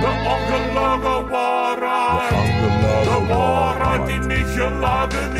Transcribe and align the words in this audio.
De 0.00 0.12
ongelogen 0.34 1.28
waarheid. 1.28 2.46
De 3.04 3.26
waarheid 3.28 4.06
die 4.06 4.18
niet 4.18 4.46
geladen. 4.46 5.35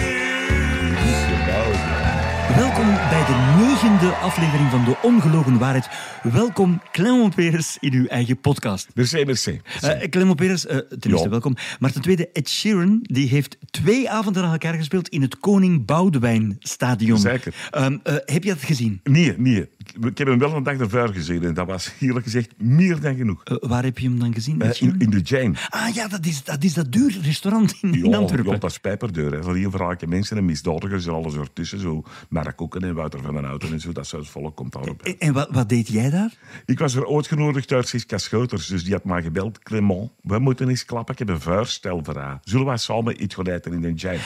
Welkom 2.77 2.95
bij 2.95 3.25
de 3.25 3.55
negende 3.67 4.15
aflevering 4.15 4.71
van 4.71 4.85
De 4.85 4.97
Ongelogen 5.03 5.59
Waarheid. 5.59 5.89
Welkom, 6.23 6.81
Clement 6.93 7.35
Peres, 7.35 7.77
in 7.81 7.93
uw 7.93 8.07
eigen 8.07 8.41
podcast. 8.41 8.89
Merci, 8.95 9.25
merci. 9.25 9.61
Uh, 9.85 9.91
Clement 10.11 10.37
Peres, 10.37 10.65
uh, 10.67 10.71
ten 10.77 10.87
eerste 11.11 11.25
Ja. 11.25 11.29
welkom. 11.29 11.57
Maar 11.79 11.93
ten 11.93 12.03
tweede, 12.03 12.29
Ed 12.33 12.49
Sheeran 12.49 12.99
die 13.03 13.29
heeft 13.29 13.59
twee 13.71 14.11
avonden 14.11 14.45
aan 14.45 14.53
elkaar 14.53 14.75
gespeeld 14.75 15.09
in 15.09 15.23
het 15.23 15.39
Koning 15.39 15.87
Boudewijn 15.87 16.57
Stadion. 16.59 17.19
Zeker. 17.19 17.55
Ehm, 17.71 17.97
eh, 18.03 18.15
heb 18.25 18.45
je 18.45 18.49
dat 18.51 18.63
gezien? 18.63 19.01
Nee, 19.05 19.35
nee. 19.39 19.69
Ik 20.01 20.19
heb 20.19 20.27
hem 20.29 20.39
wel 20.39 20.55
een 20.55 20.63
dag 20.63 20.77
ervoor 20.79 21.09
gezien 21.09 21.45
en 21.45 21.55
dat 21.55 21.67
was 21.67 21.93
eerlijk 22.01 22.25
gezegd 22.25 22.51
meer 22.59 23.01
dan 23.01 23.17
genoeg. 23.17 23.45
Eh, 23.45 23.57
waar 23.61 23.85
heb 23.85 23.99
je 23.99 24.09
hem 24.09 24.19
dan 24.19 24.35
gezien? 24.35 24.61
Eh, 24.63 24.81
in, 24.83 24.95
in 24.99 25.11
de 25.11 25.21
Jane. 25.21 25.55
Ah 25.69 25.95
ja, 25.95 26.09
dat 26.09 26.27
is 26.27 26.45
dat, 26.45 26.65
is 26.65 26.75
dat 26.75 26.93
duur 26.93 27.19
restaurant 27.23 27.75
in, 27.81 27.95
in 27.95 28.11
Ja, 28.11 28.17
Antwerpen. 28.17 28.53
ja, 28.53 28.59
dat 28.59 28.71
is 28.71 28.79
pijperdeur. 28.79 29.33
Hè. 29.33 29.41
Alleen 29.41 29.71
vragen 29.71 30.09
mensen 30.09 30.37
en 30.37 30.45
misdadigers 30.45 31.07
en 31.07 31.13
alles 31.13 31.35
ertussen. 31.35 31.81
Zo 31.81 32.03
Mark 32.29 32.61
Koeken 32.69 32.89
en 32.89 32.95
Wouter 32.95 33.23
van 33.23 33.35
den 33.35 33.45
Houten 33.45 33.73
en 33.73 33.81
zo. 33.81 33.93
Dat 33.93 34.07
soort 34.07 34.29
volk 34.29 34.57
komt 34.57 34.73
daarop. 34.73 35.03
En, 35.03 35.19
en 35.19 35.33
wat, 35.33 35.49
wat 35.51 35.69
deed 35.69 35.89
jij 35.89 36.11
daar? 36.11 36.33
Ik 36.65 36.79
was 36.79 36.95
er 36.95 37.05
ooit 37.05 37.27
genodigd 37.27 37.69
door 37.69 37.85
Siska 37.85 38.19
Schouters, 38.19 38.67
dus 38.67 38.85
die 38.85 38.93
had 38.93 39.05
mij 39.05 39.23
gebeld. 39.23 39.59
Clement, 39.59 40.11
we 40.23 40.39
moeten 40.39 40.69
eens 40.69 40.85
klappen. 40.85 41.13
Ik 41.13 41.19
heb 41.19 41.29
een 41.29 41.41
voorstel 41.41 42.01
voor 42.03 42.17
haar. 42.17 42.39
Zullen 42.45 42.67
wij 42.67 42.77
samen 42.77 43.23
iets 43.23 43.35
gaan 43.35 43.47
eten 43.47 43.73
in 43.73 43.81
de 43.81 43.93
Jane? 43.93 44.19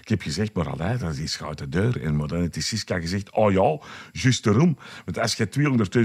Ik 0.00 0.08
heb 0.08 0.22
gezegd, 0.22 0.54
maar 0.54 0.68
allee, 0.68 0.96
dat 0.96 1.16
is 1.16 1.36
gouden 1.36 1.70
deur. 1.70 2.02
En 2.02 2.16
maar 2.16 2.28
dan 2.28 2.40
heeft 2.40 2.62
Siska 2.62 3.00
gezegd, 3.00 3.32
oh 3.32 3.52
ja, 3.52 3.78
juist 4.12 4.44
daarom. 4.44 4.76
Want 5.04 5.18
als 5.18 5.34
je 5.34 5.48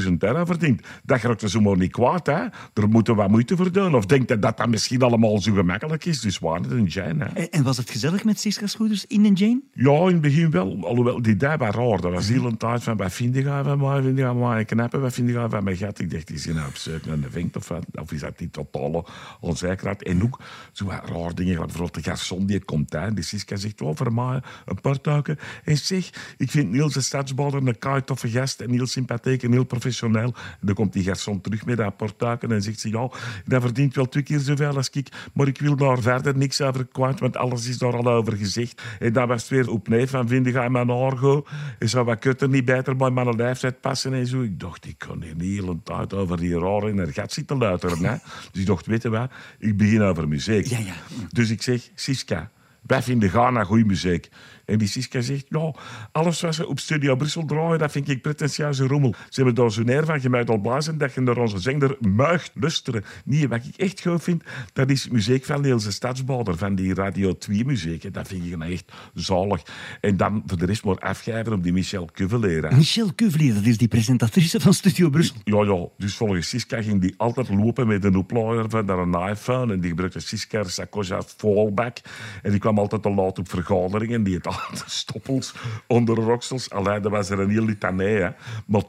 200.000 0.04 0.18
euro 0.18 0.46
verdient, 0.46 0.82
dat 1.04 1.22
raakt 1.22 1.42
er 1.42 1.50
zomaar 1.50 1.78
niet 1.78 1.92
kwaad, 1.92 2.26
hè. 2.26 2.46
Daar 2.74 2.90
moeten 2.90 3.16
we 3.16 3.22
wat 3.22 3.30
moeite 3.30 3.56
voor 3.56 3.72
doen. 3.72 3.96
Of 3.96 4.06
denkt 4.06 4.30
je 4.30 4.40
dat 4.40 4.58
dat 4.58 4.68
misschien 4.68 5.02
allemaal 5.02 5.42
zo 5.42 5.54
gemakkelijk 5.54 6.06
is? 6.06 6.22
Dus 6.22 6.40
waar 6.40 6.62
in 6.62 6.84
de 6.84 6.90
Jane. 6.90 7.26
En, 7.26 7.50
en 7.50 7.64
was 7.64 7.78
het 7.78 7.90
gezellig 7.90 8.24
met 8.24 8.40
Siska 8.40 8.68
Schouders 8.68 9.06
in 9.06 9.24
de 9.24 9.34
Jane? 9.34 9.62
Ja, 9.74 10.00
in 10.00 10.06
het 10.06 10.22
begin 10.22 10.52
wel. 10.52 10.86
Alhoewel, 10.86 11.22
die 11.22 11.36
dag 11.36 11.58
raar. 11.72 12.02
Dat 12.02 12.12
was 12.12 12.28
heel 12.28 12.46
een 12.46 12.58
tijd 12.58 12.84
van, 12.84 12.98
wat 12.98 13.14
vind 13.14 13.36
je 13.36 13.44
van 13.44 13.80
mij? 13.80 14.02
Vind 14.02 14.18
je 14.18 14.24
van 14.24 14.40
mij 14.40 14.66
knappen? 14.66 15.02
Wat 15.02 15.14
vind 15.14 15.30
je 15.30 15.46
van 15.50 15.64
mijn 15.64 15.78
gat? 15.78 16.00
Ik 16.00 16.12
dacht, 16.12 16.30
is 16.30 16.46
hij 16.46 16.54
nou 16.54 16.68
op 16.68 16.76
zoek 16.76 17.06
naar 17.06 17.16
een 17.16 17.32
vink 17.32 17.56
of 17.56 17.68
wat? 17.68 17.86
Of 17.94 18.12
is 18.12 18.20
dat 18.20 18.38
die 18.38 18.50
totale 18.50 19.06
onzekerheid? 19.40 20.04
En 20.04 20.24
ook 20.24 20.40
zo 20.72 20.86
wat 20.86 21.10
raar 21.10 21.36
dingen. 21.36 21.56
Bijvoorbeeld 21.56 21.94
de 21.94 22.12
garçon 22.12 22.46
die 22.46 22.64
komt 22.64 22.96
aan. 22.96 23.14
Die 23.14 23.24
Siska 23.24 23.56
zegt, 23.56 23.82
oh, 23.82 23.96
voor 23.96 24.14
mij 24.14 24.42
een 24.66 24.82
partuiken. 24.82 25.38
En 25.64 25.78
zeg, 25.78 26.10
ik 26.38 26.52
vind 26.52 26.72
Niels 26.72 26.94
de 26.94 27.02
stadsbader 27.02 27.68
een 27.68 27.80
kei 27.80 28.04
toffe 28.04 28.30
gast. 28.30 28.62
En 28.62 28.72
heel 28.72 28.88
sympathiek 28.88 29.44
en 29.44 29.52
heel 29.52 29.66
professioneel. 29.66 30.34
Dan 30.62 30.76
komt 30.76 30.94
die 30.94 31.04
garçon 31.04 31.42
terug 31.42 31.66
met 31.66 31.78
dat 31.78 31.98
partuiken. 31.98 32.52
En 32.52 32.62
zegt 32.62 32.80
ze, 32.80 32.90
ja, 32.90 33.10
dat 33.46 33.62
verdient 33.62 33.96
wel 33.96 34.10
twee 34.10 34.24
keer 34.24 34.40
zoveel 34.40 34.76
als 34.76 34.90
ik. 34.90 35.08
Maar 35.34 35.48
ik 35.48 35.60
wil 35.60 35.76
daar 35.76 36.02
verder 36.02 36.38
niks 36.38 36.62
over 36.62 36.86
kwijt. 36.86 37.20
Want 37.20 37.38
alles 37.38 37.68
is 37.68 37.78
daar 37.78 37.96
al 37.96 38.08
over 38.08 38.38
gezegd. 38.38 38.82
En 39.00 39.14
dat 39.14 39.28
was 39.28 39.50
weer 39.50 39.70
opnieuw 39.70 40.08
van, 40.08 40.28
vind 40.28 40.46
je 40.46 40.70
mijn 40.70 40.90
haar 40.90 41.18
go? 41.18 41.46
En 41.80 41.90
zou 41.90 42.06
wat 42.06 42.20
kutter 42.20 42.50
niet 42.50 42.66
beter 42.66 42.96
bij 42.96 43.10
mijn 43.10 43.36
leeftijd 43.36 43.82
passen 43.82 44.14
en 44.14 44.28
zo. 44.28 44.42
Ik 44.42 44.60
dacht, 44.60 44.86
ik 44.86 44.98
kan 44.98 45.22
hier 45.22 45.36
niet 45.36 45.60
hele 45.60 45.78
tijd 45.84 46.14
over 46.14 46.38
die 46.38 46.60
rare 46.60 47.14
gat 47.14 47.32
zitten 47.32 47.58
luisteren. 47.58 48.04
Hè? 48.04 48.16
Dus 48.52 48.62
ik 48.62 48.68
dacht, 48.68 48.86
weet 48.86 49.02
je 49.02 49.10
wat? 49.10 49.32
Ik 49.60 49.78
begin 49.78 50.02
over 50.02 50.28
muziek. 50.28 50.66
Ja, 50.66 50.78
ja. 50.78 50.96
Dus 51.30 51.50
ik 51.50 51.62
zeg, 51.62 51.90
Siska, 51.96 52.52
wij 52.82 53.02
vinden 53.02 53.30
Ghana 53.30 53.64
goede 53.64 53.86
muziek. 53.86 54.30
En 54.66 54.78
die 54.78 54.88
Siska 54.88 55.22
zegt, 55.22 55.46
ja, 55.50 55.74
alles 56.12 56.42
wat 56.42 56.56
ze 56.56 56.68
op 56.68 56.80
Studio 56.80 57.16
Brussel 57.16 57.46
draaien, 57.46 57.80
dat 57.80 57.92
vind 57.92 58.10
ik 58.10 58.22
pretentieuze 58.22 58.88
rommel. 58.88 59.14
Ze 59.30 59.36
hebben 59.42 59.56
daar 59.56 59.72
zo'n 59.72 59.90
air 59.90 60.06
van, 60.06 60.20
je 60.22 60.30
mag 60.30 60.46
al 60.46 60.58
blazen, 60.58 60.98
dat 60.98 61.14
je 61.14 61.22
naar 61.22 61.38
onze 61.38 61.58
zender 61.60 61.98
muigt 62.00 62.52
luisteren. 62.54 63.04
Nee, 63.26 63.48
wat 63.48 63.66
ik 63.66 63.76
echt 63.76 64.02
goed 64.02 64.24
vind, 64.24 64.44
dat 64.74 64.90
is 64.90 65.08
muziek 65.10 65.46
van 65.46 65.62
Nielse 65.62 65.92
Stadsbader, 65.92 66.58
van 66.58 66.76
die 66.76 66.94
Radio 66.94 67.38
2-muziek. 67.50 68.04
En 68.04 68.12
Dat 68.12 68.28
vind 68.28 68.46
ik 68.46 68.58
nou 68.58 68.72
echt 68.72 68.92
zalig. 69.14 69.62
En 70.02 70.18
dan 70.18 70.44
voor 70.46 70.58
de 70.58 70.66
rest 70.66 70.84
maar 70.84 70.98
afgeven 71.00 71.54
op 71.54 71.64
die 71.64 71.74
Michel 71.74 72.10
Cuvelier. 72.14 72.64
hè. 72.70 72.76
Michelle 72.76 73.16
Cuvelier, 73.16 73.54
dat 73.54 73.66
is 73.66 73.78
die 73.78 73.88
presentatrice 73.88 74.60
van 74.60 74.74
Studio 74.74 75.10
Brussel. 75.10 75.36
Ja, 75.44 75.64
ja. 75.64 75.86
Dus 75.98 76.16
volgens 76.16 76.50
Siska 76.50 76.82
ging 76.82 77.02
die 77.02 77.14
altijd 77.18 77.50
lopen 77.50 77.88
met 77.88 78.04
een 78.04 78.16
oplader 78.16 78.70
van 78.70 78.90
een 78.90 79.30
iPhone. 79.30 79.74
En 79.74 79.80
die 79.80 79.90
gebruikte 79.90 80.20
Siska 80.20 80.64
Sakoja 80.64 81.22
fallback. 81.38 81.98
En 82.44 82.52
die 82.52 82.60
kwam 82.60 82.80
altijd 82.80 83.02
te 83.02 83.10
laat 83.10 83.40
op 83.40 83.50
vergaderingen. 83.50 84.24
Die 84.24 84.40
stoppels 84.86 85.54
onder 85.88 86.16
de 86.16 86.22
roksels. 86.22 86.70
Allee, 86.70 87.00
dat 87.00 87.12
was 87.12 87.30
er 87.30 87.40
een 87.40 87.50
heel 87.50 87.66
litanij. 87.66 88.14
Hè. 88.14 88.30
Maar 88.66 88.84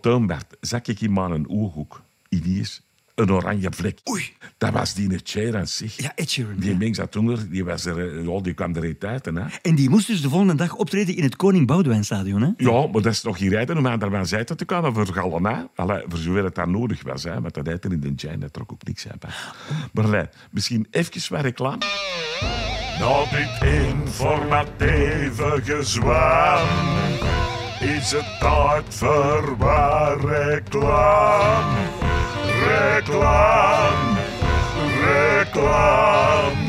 zag 0.61 0.83
ik 0.83 1.01
in 1.01 1.13
mijn 1.13 1.49
ooghoek 1.49 2.03
ineens 2.29 2.87
een 3.17 3.33
oranje 3.33 3.69
vlek. 3.71 4.01
Oei. 4.09 4.33
Dat 4.59 4.73
was 4.73 4.95
die 4.95 5.21
Cheran, 5.23 5.67
zeg. 5.67 5.97
Ja, 5.97 6.13
Ed 6.15 6.31
Sheeran. 6.31 6.57
Die 6.57 6.71
ja. 6.71 6.77
mens 6.77 6.97
dat 6.97 7.11
toen, 7.11 7.39
die, 7.51 7.65
was 7.65 7.85
er, 7.85 7.99
eh, 7.99 8.25
ja, 8.25 8.41
die 8.41 8.53
kwam 8.53 8.75
er 8.75 8.83
niet 8.83 9.05
uit. 9.05 9.25
Hè. 9.25 9.33
En 9.63 9.75
die 9.75 9.91
moest 9.91 10.07
dus 10.07 10.23
de 10.23 10.29
volgende 10.29 10.55
dag 10.55 10.75
optreden 10.75 11.17
in 11.17 11.23
het 11.23 11.37
Koning 11.37 11.67
Boudewijn 11.67 12.05
Stadion, 12.05 12.43
hè? 12.43 12.51
Ja, 12.57 12.87
maar 12.87 13.03
dat 13.03 13.13
is 13.13 13.23
nog 13.23 13.39
geen 13.39 13.49
rijden 13.49 13.79
om 13.79 13.87
aan 13.87 14.01
van 14.01 14.27
zijde 14.27 14.55
te 14.55 14.65
komen 14.65 14.95
voor 14.95 15.07
Galena. 15.07 15.69
Voor 15.77 16.19
zover 16.19 16.45
het 16.45 16.55
daar 16.55 16.69
nodig 16.69 17.03
was. 17.03 17.23
Hè. 17.23 17.41
Want 17.41 17.55
dat 17.55 17.67
eten 17.67 17.93
in 17.93 18.17
de 18.17 18.39
dat 18.39 18.53
trok 18.53 18.73
ook 18.73 18.85
niks 18.85 19.09
uit. 19.09 19.23
hè. 19.23 19.29
Maar 19.93 20.05
allee, 20.05 20.27
misschien 20.51 20.87
even 20.91 21.35
wat 21.35 21.43
reclame. 21.43 22.86
Na 22.99 23.25
dit 23.31 23.63
informatieve 23.63 25.61
gezwam 25.65 26.67
is 27.81 28.11
het 28.11 28.41
tijd 28.41 28.85
voor 28.89 29.57
wat 29.57 30.25
reclame. 30.25 31.85
Reclame, 32.65 34.21
reclame. 35.01 36.66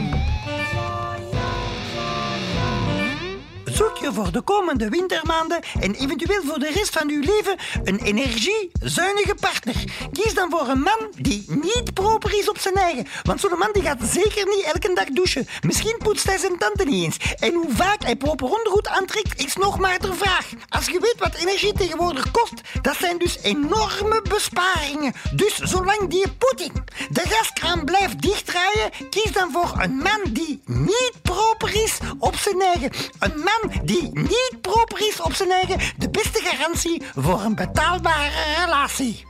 Voor 4.14 4.32
de 4.32 4.42
komende 4.42 4.90
wintermaanden 4.90 5.60
en 5.80 5.94
eventueel 5.94 6.42
voor 6.44 6.60
de 6.60 6.72
rest 6.72 6.90
van 6.90 7.10
uw 7.10 7.22
leven 7.22 7.58
een 7.84 8.00
energiezuinige 8.00 9.36
partner. 9.40 9.76
Kies 10.12 10.34
dan 10.34 10.50
voor 10.50 10.68
een 10.68 10.82
man 10.82 11.14
die 11.18 11.46
niet 11.48 11.94
proper 11.94 12.38
is 12.38 12.50
op 12.50 12.58
zijn 12.58 12.76
eigen. 12.76 13.08
Want 13.24 13.40
zo'n 13.40 13.58
man 13.58 13.70
die 13.72 13.82
gaat 13.84 13.98
zeker 14.12 14.46
niet 14.46 14.64
elke 14.64 14.94
dag 14.94 15.06
douchen. 15.06 15.48
Misschien 15.62 15.98
poetst 15.98 16.26
hij 16.26 16.38
zijn 16.38 16.58
tanden 16.58 16.88
niet 16.88 17.04
eens. 17.04 17.18
En 17.40 17.54
hoe 17.54 17.72
vaak 17.76 18.04
hij 18.04 18.16
proper 18.16 18.48
ondergoed 18.48 18.88
aantrekt, 18.88 19.44
is 19.44 19.56
nog 19.56 19.80
maar 19.80 20.00
de 20.00 20.14
vraag. 20.14 20.50
Als 20.70 20.86
je 20.86 21.00
weet 21.00 21.16
wat 21.18 21.36
energie 21.36 21.74
tegenwoordig 21.74 22.32
kost, 22.32 22.54
dat 22.82 22.96
zijn 23.00 23.18
dus 23.18 23.38
enorme 23.42 24.22
besparingen. 24.30 25.14
Dus 25.36 25.56
zolang 25.56 26.10
die 26.10 26.32
Poetin 26.38 26.72
de 27.10 27.22
gaskraan 27.30 27.86
blijft 27.86 28.22
dichtdraaien, 28.22 28.92
kies 29.10 29.32
dan 29.32 29.52
voor 29.52 29.74
een 29.78 29.96
man 29.96 30.22
die 30.30 30.62
niet 30.66 31.14
proper 31.22 31.84
is 31.84 31.98
op 32.20 32.36
zijn 32.36 32.62
eigen. 32.62 32.92
Een 33.20 33.40
man 33.40 33.72
die 33.84 33.97
niet 34.04 34.58
proper 34.62 35.08
is 35.08 35.22
op 35.22 35.34
zijn 35.34 35.52
eigen. 35.52 35.80
De 35.98 36.10
beste 36.10 36.42
garantie 36.44 37.02
voor 37.16 37.42
een 37.42 37.56
betaalbare 37.56 38.30
relatie. 38.66 39.26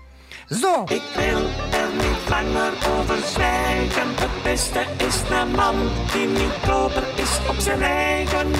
Zo. 0.49 0.83
Ik 0.83 1.01
wil 1.15 1.45
er 1.71 1.89
niet 1.93 2.29
langer 2.29 2.73
over 2.97 3.17
zwijgen. 3.25 4.07
Het 4.15 4.43
beste 4.43 4.85
is 4.97 5.21
een 5.29 5.51
man 5.51 5.75
die 6.13 6.27
niet 6.27 6.61
proper 6.61 7.03
is 7.15 7.39
op 7.49 7.55
zijn 7.59 7.81
eigen. 7.81 8.51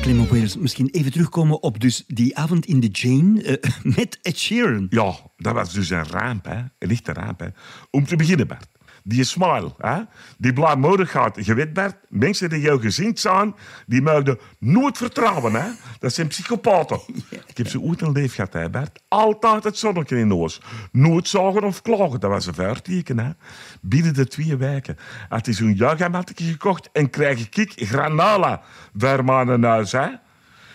Clement 0.00 0.28
Peres, 0.28 0.56
misschien 0.56 0.88
even 0.90 1.12
terugkomen 1.12 1.62
op 1.62 1.80
dus 1.80 2.04
die 2.06 2.36
avond 2.36 2.66
in 2.66 2.80
de 2.80 2.86
Jane 2.86 3.42
eh, 3.42 3.70
met 3.96 4.18
Ed 4.22 4.38
Sheeran. 4.38 4.86
Ja, 4.90 5.14
dat 5.36 5.54
was 5.54 5.72
dus 5.72 5.90
een 5.90 6.08
ramp, 6.08 6.44
hè. 6.44 6.62
een 6.78 6.90
echte 6.90 7.12
ramp. 7.12 7.40
Hè. 7.40 7.46
Om 7.90 8.06
te 8.06 8.16
beginnen, 8.16 8.46
Bert. 8.46 8.68
Die 9.06 9.24
smile, 9.24 9.74
hè? 9.78 10.00
die 10.38 10.52
blijmoedigheid. 10.52 11.46
Je 11.46 11.54
weet, 11.54 11.72
Bert, 11.72 11.96
mensen 12.08 12.48
die 12.48 12.60
jou 12.60 12.80
gezien 12.80 13.16
zijn, 13.16 13.54
die 13.86 14.02
mogen 14.02 14.38
nooit 14.58 14.96
vertrouwen. 14.96 15.54
Hè? 15.54 15.70
Dat 15.98 16.12
zijn 16.12 16.26
psychopaten. 16.26 17.00
Ik 17.46 17.56
heb 17.56 17.68
ze 17.68 17.80
ooit 17.80 18.00
een 18.00 18.12
leef 18.12 18.34
gehad, 18.34 18.52
hè, 18.52 18.70
Bert. 18.70 19.02
Altijd 19.08 19.64
het 19.64 19.78
zonnetje 19.78 20.18
in 20.18 20.28
de 20.28 20.34
oos. 20.34 20.60
Nooit 20.92 21.28
zagen 21.28 21.64
of 21.64 21.82
klagen. 21.82 22.20
Dat 22.20 22.30
was 22.30 22.46
een 22.46 22.54
vuurteken. 22.54 23.18
Hè? 23.18 23.30
Binnen 23.80 24.14
de 24.14 24.26
twee 24.26 24.56
weken 24.56 24.96
had 25.28 25.46
hij 25.46 25.54
zo'n 25.54 25.74
yogamatje 25.74 26.44
gekocht 26.44 26.88
en 26.92 27.10
krijg 27.10 27.48
ik 27.56 27.72
granola 27.76 28.62
voor 28.96 29.24
mijn 29.24 29.64
huis. 29.64 29.92
Hè? 29.92 30.08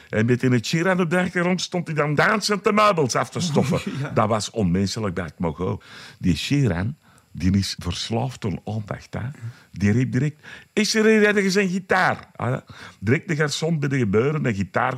En 0.10 0.26
met 0.26 0.44
in 0.44 0.52
het 0.52 0.68
Chiran 0.68 1.00
op 1.00 1.10
de 1.10 1.20
achtergrond 1.20 1.62
stond 1.62 1.88
hij 1.88 1.96
dan 1.96 2.16
dansend 2.16 2.64
de 2.64 2.74
meubels 2.74 3.16
af 3.16 3.30
te 3.30 3.40
stoffen. 3.40 3.80
Dat 4.14 4.28
was 4.28 4.50
onmenselijk, 4.50 5.16
Bert 5.16 5.40
Mogo. 5.40 5.82
Die 6.20 6.36
Chiran, 6.36 6.98
die 7.32 7.58
is 7.58 7.76
verslaafd 7.80 8.46
aan 8.46 8.60
aandacht. 8.66 9.14
Hè? 9.14 9.30
Die 9.72 9.92
riep 9.92 10.12
direct, 10.12 10.46
is 10.74 10.96
er 10.96 11.06
hier 11.06 11.26
ergens 11.26 11.56
een 11.56 11.70
gitaar? 11.70 12.30
Ah, 12.36 12.50
ja. 12.50 12.64
Direct 13.00 13.28
de 13.28 13.36
garçon 13.36 13.80
bij 13.80 13.90
de 13.90 13.98
gebeuren 13.98 14.46
een 14.46 14.56
gitaar. 14.56 14.96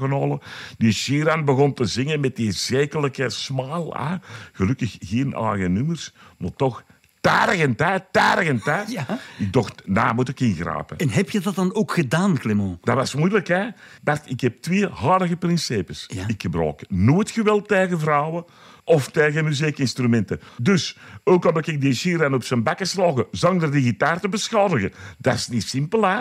Die 0.78 0.92
Chiran 0.92 1.46
begon 1.46 1.74
te 1.74 1.86
zingen 1.86 2.20
met 2.20 2.36
die 2.36 2.52
zekelijke 2.52 3.30
smaal. 3.30 3.94
Hè? 3.98 4.16
Gelukkig 4.52 4.98
geen 5.00 5.34
eigen 5.34 5.74
nummers, 5.74 6.14
maar 6.38 6.56
toch 6.56 6.84
Tergend, 7.22 7.80
hè? 7.80 7.98
Hè? 8.12 8.82
Ja. 8.88 9.20
Ik 9.38 9.54
dacht, 9.54 9.88
nou 9.88 10.14
moet 10.14 10.30
ik 10.30 10.40
ingrapen. 10.40 10.98
En 10.98 11.10
heb 11.10 11.30
je 11.30 11.40
dat 11.40 11.56
dan 11.56 11.76
ook 11.76 11.94
gedaan, 11.94 12.38
Clement? 12.38 12.78
Dat 12.82 12.96
was 12.96 13.16
moeilijk, 13.16 13.48
hè? 13.48 13.68
Bert, 14.02 14.30
ik 14.30 14.42
heb 14.42 14.62
twee 14.62 14.88
harde 14.88 15.38
principes. 15.38 16.06
Ja. 16.08 16.28
Ik 16.28 16.42
gebruik 16.42 16.90
nooit 16.90 17.32
geweld 17.32 17.68
tegen 17.68 18.00
vrouwen 18.00 18.46
of 18.84 19.12
tegen 19.12 19.44
muziekinstrumenten. 19.44 20.40
Dus, 20.58 20.98
ook 21.24 21.46
al 21.46 21.54
heb 21.54 21.68
ik 21.68 21.82
die 21.82 21.94
Shiran 21.94 22.34
op 22.34 22.44
zijn 22.44 22.64
bekken 22.64 22.88
slagen 22.88 23.26
zonder 23.32 23.72
de 23.72 23.82
gitaar 23.82 24.20
te 24.20 24.30
beschadigen. 24.30 24.94
Dat 25.18 25.34
is 25.34 25.48
niet 25.48 25.64
simpel, 25.64 26.06
hè? 26.06 26.20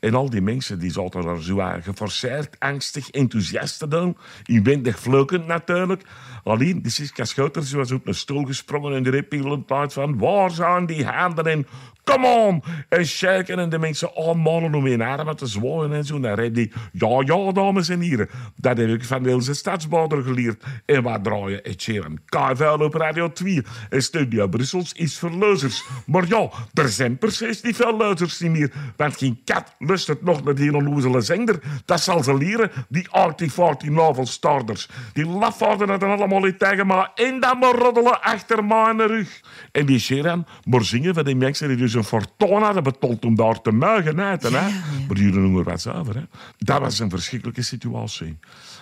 En 0.00 0.14
al 0.14 0.30
die 0.30 0.40
mensen 0.40 0.78
die 0.78 0.90
zaten 0.90 1.24
er 1.24 1.42
zo 1.42 1.56
geforceerd, 1.82 2.56
angstig, 2.58 3.10
enthousiast 3.10 3.78
te 3.78 3.88
doen. 3.88 4.16
Inwendig 4.44 4.98
vleukend 4.98 5.46
natuurlijk. 5.46 6.02
Alleen, 6.44 6.82
die 6.82 6.90
Siska 6.90 7.24
Schouters 7.24 7.72
was 7.72 7.90
op 7.90 8.06
een 8.06 8.14
stoel 8.14 8.44
gesprongen 8.44 8.94
en 8.94 9.02
de 9.02 9.10
rippelend 9.10 9.70
uit 9.70 9.92
van... 9.92 10.18
Waar 10.18 10.50
zijn 10.50 10.86
die 10.86 11.04
handen 11.04 11.46
en 11.46 11.66
come 12.04 12.26
on! 12.26 12.62
En 12.88 13.06
shaken 13.06 13.58
en 13.58 13.68
de 13.68 13.78
mensen 13.78 14.10
aanmanen 14.16 14.74
om 14.74 14.86
in 14.86 15.02
armen 15.02 15.36
te 15.36 15.46
zwaaien 15.46 15.92
en 15.92 16.04
zo. 16.04 16.20
Dan 16.20 16.34
riep 16.34 16.54
die, 16.54 16.72
ja, 16.92 17.22
ja, 17.24 17.52
dames 17.52 17.88
en 17.88 18.00
heren. 18.00 18.28
Dat 18.56 18.78
heb 18.78 18.88
ik 18.88 19.04
van 19.04 19.22
de 19.22 19.30
Else 19.30 19.54
Stadsbouwer 19.54 20.22
geleerd. 20.22 20.64
En 20.84 21.02
wat 21.02 21.24
draaien 21.24 21.64
Ed 21.64 21.82
Sheeran, 21.82 22.18
KVL 22.24 22.82
op 22.84 22.94
Radio 22.94 23.32
2. 23.32 23.62
En 23.90 24.02
Studio 24.02 24.48
Brussels 24.48 24.92
is 24.92 25.18
voor 25.18 25.30
lezers. 25.30 25.84
Maar 26.06 26.28
ja, 26.28 26.50
er 26.74 26.88
zijn 26.88 27.18
precies 27.18 27.62
niet 27.62 27.76
veel 27.76 27.96
lezers 27.96 28.40
niet 28.40 28.50
meer. 28.50 28.72
Want 28.96 29.16
geen 29.16 29.40
kat 29.44 29.74
lust 29.86 30.14
nog 30.20 30.44
naar 30.44 30.54
die 30.54 30.74
onnozele 30.74 31.20
zender. 31.20 31.60
Dat 31.84 32.00
zal 32.00 32.22
ze 32.22 32.36
leren, 32.36 32.70
die 32.88 33.08
arty-farty 33.10 33.88
navelstarders. 33.88 34.88
Die 35.12 35.26
lafaarden 35.26 35.88
het 35.88 36.02
allemaal 36.02 36.40
niet 36.40 36.58
tegen 36.58 36.86
maar 36.86 37.10
en 37.14 37.40
dan 37.40 37.58
maar 37.58 37.74
roddelen 37.74 38.22
achter 38.22 38.64
mijn 38.64 39.06
rug. 39.06 39.40
En 39.72 39.86
die 39.86 39.98
Sheeran, 39.98 40.46
maar 40.64 40.84
zingen 40.84 41.14
van 41.14 41.24
die 41.24 41.36
mensen 41.36 41.68
die 41.68 41.76
dus 41.76 41.94
een 41.94 42.04
fortuin 42.04 42.62
hadden 42.62 42.82
betaald 42.82 43.24
om 43.24 43.34
daar 43.34 43.60
te 43.60 43.70
muigen 43.70 44.20
uit. 44.20 44.42
Hè? 44.42 44.50
Maar 44.50 45.14
die 45.14 45.32
noemen 45.32 45.64
wat 45.64 45.80
zuiver. 45.80 46.14
Hè? 46.14 46.22
Dat 46.58 46.80
was 46.80 46.98
een 46.98 47.10
verschrikkelijke 47.10 47.62
situatie. 47.62 48.38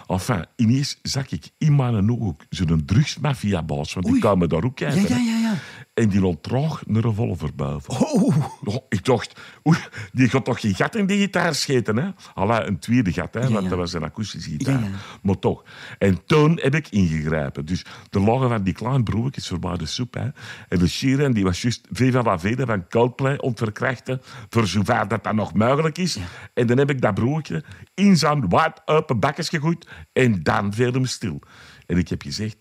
Enfin, 0.07 0.47
ineens 0.57 0.99
zag 1.03 1.31
ik 1.31 1.51
in 1.59 1.77
mijn 1.77 2.11
oog 2.11 2.35
zo'n 2.49 2.83
drugsmafia-baas, 2.87 3.95
want 3.95 4.07
die 4.07 4.19
kwamen 4.19 4.49
daar 4.49 4.65
ook 4.65 4.77
kijken. 4.77 5.03
Ja, 5.03 5.09
ja, 5.09 5.17
ja, 5.17 5.39
ja. 5.39 5.55
En 5.95 6.09
die 6.09 6.21
loopt 6.21 6.43
traag 6.43 6.83
een 6.87 7.01
revolver 7.01 7.55
boven. 7.55 8.01
Oh, 8.01 8.37
Oh, 8.65 8.77
ik 8.89 9.05
dacht, 9.05 9.41
oei, 9.69 9.79
die 10.13 10.29
gaat 10.29 10.45
toch 10.45 10.61
geen 10.61 10.75
gat 10.75 10.95
in 10.95 11.07
die 11.07 11.19
gitaar 11.19 11.55
scheten, 11.55 11.97
hè? 11.97 12.11
Alla, 12.35 12.67
een 12.67 12.79
tweede 12.79 13.13
gat, 13.13 13.35
hè? 13.35 13.41
want 13.41 13.63
ja. 13.63 13.69
dat 13.69 13.79
was 13.79 13.93
een 13.93 14.03
akoestische 14.03 14.51
gitaar. 14.51 14.81
Ja. 14.81 14.89
Maar 15.23 15.39
toch. 15.39 15.65
En 15.99 16.25
toen 16.27 16.59
heb 16.63 16.75
ik 16.75 16.89
ingegrepen. 16.89 17.67
Dus 17.67 17.85
de 18.11 18.21
lagen 18.21 18.49
van 18.49 18.63
die 18.63 18.73
kleine 18.73 19.03
broertjes 19.03 19.49
voorbij 19.49 19.77
de 19.77 19.87
soep. 19.87 20.15
Hè? 20.15 20.29
En 20.69 20.79
de 20.79 20.89
Sheeran, 20.89 21.33
die 21.33 21.45
was 21.45 21.63
juist 21.63 21.87
Viva 21.91 22.23
la 22.23 22.39
Vida 22.39 22.65
van 22.65 22.89
Coldplay 22.89 23.37
ontverkrachten, 23.37 24.21
voor 24.49 24.67
zover 24.67 25.09
dat 25.09 25.25
dat 25.25 25.35
nog 25.35 25.55
mogelijk 25.55 25.99
is. 25.99 26.19
En 26.55 26.67
dan 26.67 26.79
heb 26.79 26.91
ik 26.91 27.01
dat 27.01 27.15
broertje 27.15 27.65
in 27.95 28.17
zijn 28.17 28.41
wide 28.41 28.77
open 28.85 29.21
bakjes 29.21 29.49
gegooid 29.49 29.89
en 30.13 30.43
dan 30.43 30.73
viel 30.73 30.93
hem 30.93 31.07
stil. 31.07 31.41
En 31.87 31.99
ik 31.99 32.09
heb 32.09 32.23
gezegd... 32.23 32.57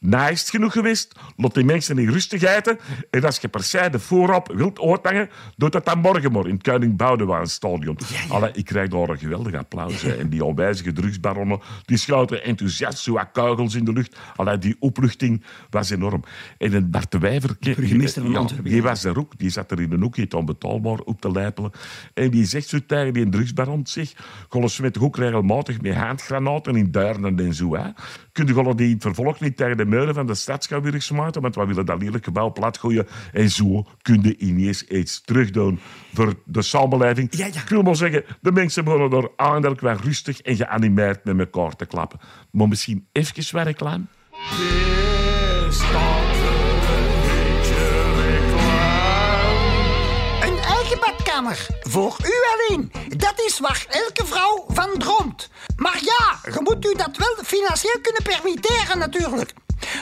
Het 0.00 0.50
genoeg 0.50 0.72
geweest. 0.72 1.14
Laat 1.36 1.54
die 1.54 1.64
mensen 1.64 1.96
niet 1.96 2.08
rustig 2.08 2.42
eten. 2.42 2.78
En 3.10 3.24
als 3.24 3.38
je 3.38 3.48
per 3.48 3.62
se 3.62 3.88
de 3.90 3.98
voorop 3.98 4.52
wilt 4.54 4.80
uithangen, 4.80 5.28
doe 5.56 5.70
dat 5.70 5.84
dan 5.84 5.98
morgen 5.98 6.32
maar 6.32 6.46
in 6.46 6.54
het 6.54 6.62
Koning 6.62 6.96
Boudewijn 6.96 7.46
stadion. 7.46 7.98
Allee, 8.28 8.50
ik 8.52 8.64
krijg 8.64 8.88
daar 8.88 9.08
een 9.08 9.18
geweldig 9.18 9.54
applaus. 9.54 10.02
En 10.02 10.28
die 10.28 10.44
onwijzige 10.44 10.92
drugsbaronnen, 10.92 11.60
die 11.84 11.96
schoten 11.96 12.44
enthousiast 12.44 12.98
zo 12.98 13.12
wat 13.12 13.28
kogels 13.32 13.74
in 13.74 13.84
de 13.84 13.92
lucht. 13.92 14.16
Allee, 14.36 14.58
die 14.58 14.76
opluchting 14.78 15.44
was 15.70 15.90
enorm. 15.90 16.24
En 16.58 16.72
een 16.72 16.90
Bart 16.90 17.10
de 17.10 17.18
Wijver... 17.18 17.56
Burgemeester 17.60 18.22
van 18.22 18.30
ja, 18.30 18.38
Antwerpen, 18.38 18.70
Die 18.70 18.82
ja. 18.82 18.88
was 18.88 19.04
er 19.04 19.18
ook. 19.18 19.38
Die 19.38 19.50
zat 19.50 19.70
er 19.70 19.80
in 19.80 19.92
een 19.92 20.02
hoekje 20.02 20.26
onbetaalbaar 20.36 20.98
op 20.98 21.20
te 21.20 21.30
lijpelen. 21.30 21.70
En 22.14 22.30
die 22.30 22.44
zegt 22.44 22.68
zo 22.68 22.78
tegen 22.86 23.12
die 23.12 23.28
drugsbaron, 23.28 23.86
zeg, 23.86 24.12
gaan 24.48 24.68
ze 24.68 24.82
met 24.82 24.92
toch 24.92 25.02
ook 25.02 25.16
regelmatig 25.16 25.80
met 25.80 25.94
handgranaten 25.94 26.76
in 26.76 26.90
duinen 26.90 27.38
en 27.38 27.54
zo, 27.54 27.76
hè? 27.76 27.90
Kun 28.38 28.46
je 28.46 28.52
gewoon 28.52 28.76
die 28.76 28.96
vervolg 28.98 29.40
niet 29.40 29.56
tegen 29.56 29.76
de 29.76 29.84
muren 29.84 30.14
van 30.14 30.26
de 30.26 30.34
stadschouwburg 30.34 31.02
smijten, 31.02 31.42
want 31.42 31.54
we 31.54 31.66
willen 31.66 31.86
dat 31.86 32.02
lelijk 32.02 32.24
gebouw 32.24 32.52
platgooien. 32.52 33.06
En 33.32 33.50
zo 33.50 33.86
kun 34.02 34.22
je 34.22 34.36
ineens 34.36 34.84
iets 34.84 35.20
terugdoen 35.20 35.80
voor 36.12 36.34
de 36.44 36.62
samenleving. 36.62 37.36
Ja, 37.36 37.46
ja. 37.46 37.60
Ik 37.60 37.68
wil 37.68 37.82
maar 37.82 37.96
zeggen, 37.96 38.24
de 38.40 38.52
mensen 38.52 38.84
begonnen 38.84 39.22
er 39.22 39.30
eindelijk 39.36 39.80
wel 39.80 39.96
rustig 39.96 40.40
en 40.40 40.56
geanimeerd 40.56 41.24
met 41.24 41.38
elkaar 41.38 41.76
te 41.76 41.86
klappen. 41.86 42.20
Maar 42.50 42.68
misschien 42.68 43.06
even 43.12 43.56
wat 43.56 43.66
reclame? 43.66 44.04
Voor 51.80 52.16
u 52.24 52.32
alleen. 52.52 52.92
Dat 53.16 53.40
is 53.46 53.58
waar 53.58 53.86
elke 53.88 54.26
vrouw 54.26 54.64
van 54.68 54.98
droomt. 54.98 55.48
Maar 55.76 55.98
ja, 56.00 56.50
je 56.52 56.60
moet 56.60 56.86
u 56.86 56.94
dat 56.94 57.16
wel 57.16 57.36
financieel 57.44 58.00
kunnen 58.02 58.22
permitteren 58.22 58.98
natuurlijk. 58.98 59.52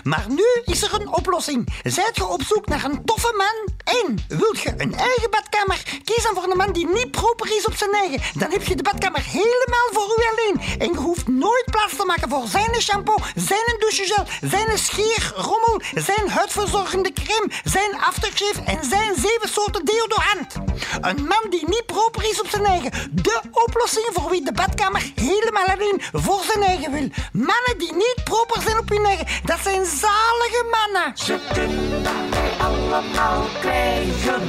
Maar 0.02 0.24
nu 0.28 0.44
is 0.64 0.82
er 0.82 0.94
een 0.94 1.08
oplossing. 1.08 1.68
Zijt 1.82 2.16
je 2.16 2.26
op 2.26 2.42
zoek 2.42 2.66
naar 2.66 2.84
een 2.84 3.04
toffe 3.04 3.34
man 3.36 3.74
en 3.84 4.18
wilt 4.28 4.60
je 4.60 4.74
een 4.76 4.94
eigen 4.94 5.30
badkamer? 5.30 5.82
Kies 6.04 6.22
dan 6.22 6.34
voor 6.34 6.50
een 6.50 6.56
man 6.56 6.72
die 6.72 6.86
niet 6.86 7.10
proper 7.10 7.56
is 7.56 7.66
op 7.66 7.74
zijn 7.74 7.92
eigen. 7.92 8.20
Dan 8.34 8.50
heb 8.50 8.62
je 8.62 8.76
de 8.76 8.82
badkamer 8.82 9.24
helemaal 9.24 9.88
voor 9.92 10.14
u 10.18 10.22
alleen. 10.30 10.78
En 10.78 10.92
je 10.92 10.98
hoeft 10.98 11.28
nooit 11.28 11.64
plaats 11.70 11.96
te 11.96 12.04
maken 12.04 12.28
voor 12.28 12.46
zijn 12.46 12.80
shampoo, 12.80 13.16
zijn 13.34 13.76
douchegel, 13.78 14.24
zijn 14.40 14.78
schierrommel, 14.78 15.80
zijn 15.94 16.28
huidverzorgende 16.28 17.12
crème, 17.12 17.50
zijn 17.64 18.00
aftershave 18.00 18.62
en 18.64 18.84
zijn 18.84 19.14
zeven 19.14 19.48
soorten 19.48 19.84
deodorant. 19.84 20.54
Een 21.00 21.24
man 21.24 21.50
die 21.50 21.68
niet 21.68 21.86
proper 21.86 22.30
is 22.30 22.40
op 22.40 22.48
zijn 22.48 22.64
eigen. 22.64 22.90
De 23.12 23.40
oplossing 23.52 24.06
voor 24.12 24.30
wie 24.30 24.44
de 24.44 24.52
badkamer 24.52 25.12
helemaal 25.14 25.66
alleen 25.66 26.02
voor 26.12 26.42
zijn 26.52 26.62
eigen 26.62 26.92
wil. 26.92 27.08
Mannen 27.32 27.78
die 27.78 27.92
niet 27.92 28.20
proper 28.24 28.62
zijn 28.62 28.78
op 28.78 28.88
hun 28.88 29.04
eigen. 29.04 29.26
Dat 29.44 29.58
zijn 29.62 29.75
zalige 29.84 30.64
mannen. 30.70 31.16
Ze 31.16 31.38
kunnen 31.52 32.00
mij 32.30 32.50
allemaal 32.58 33.42
krijgen. 33.60 34.48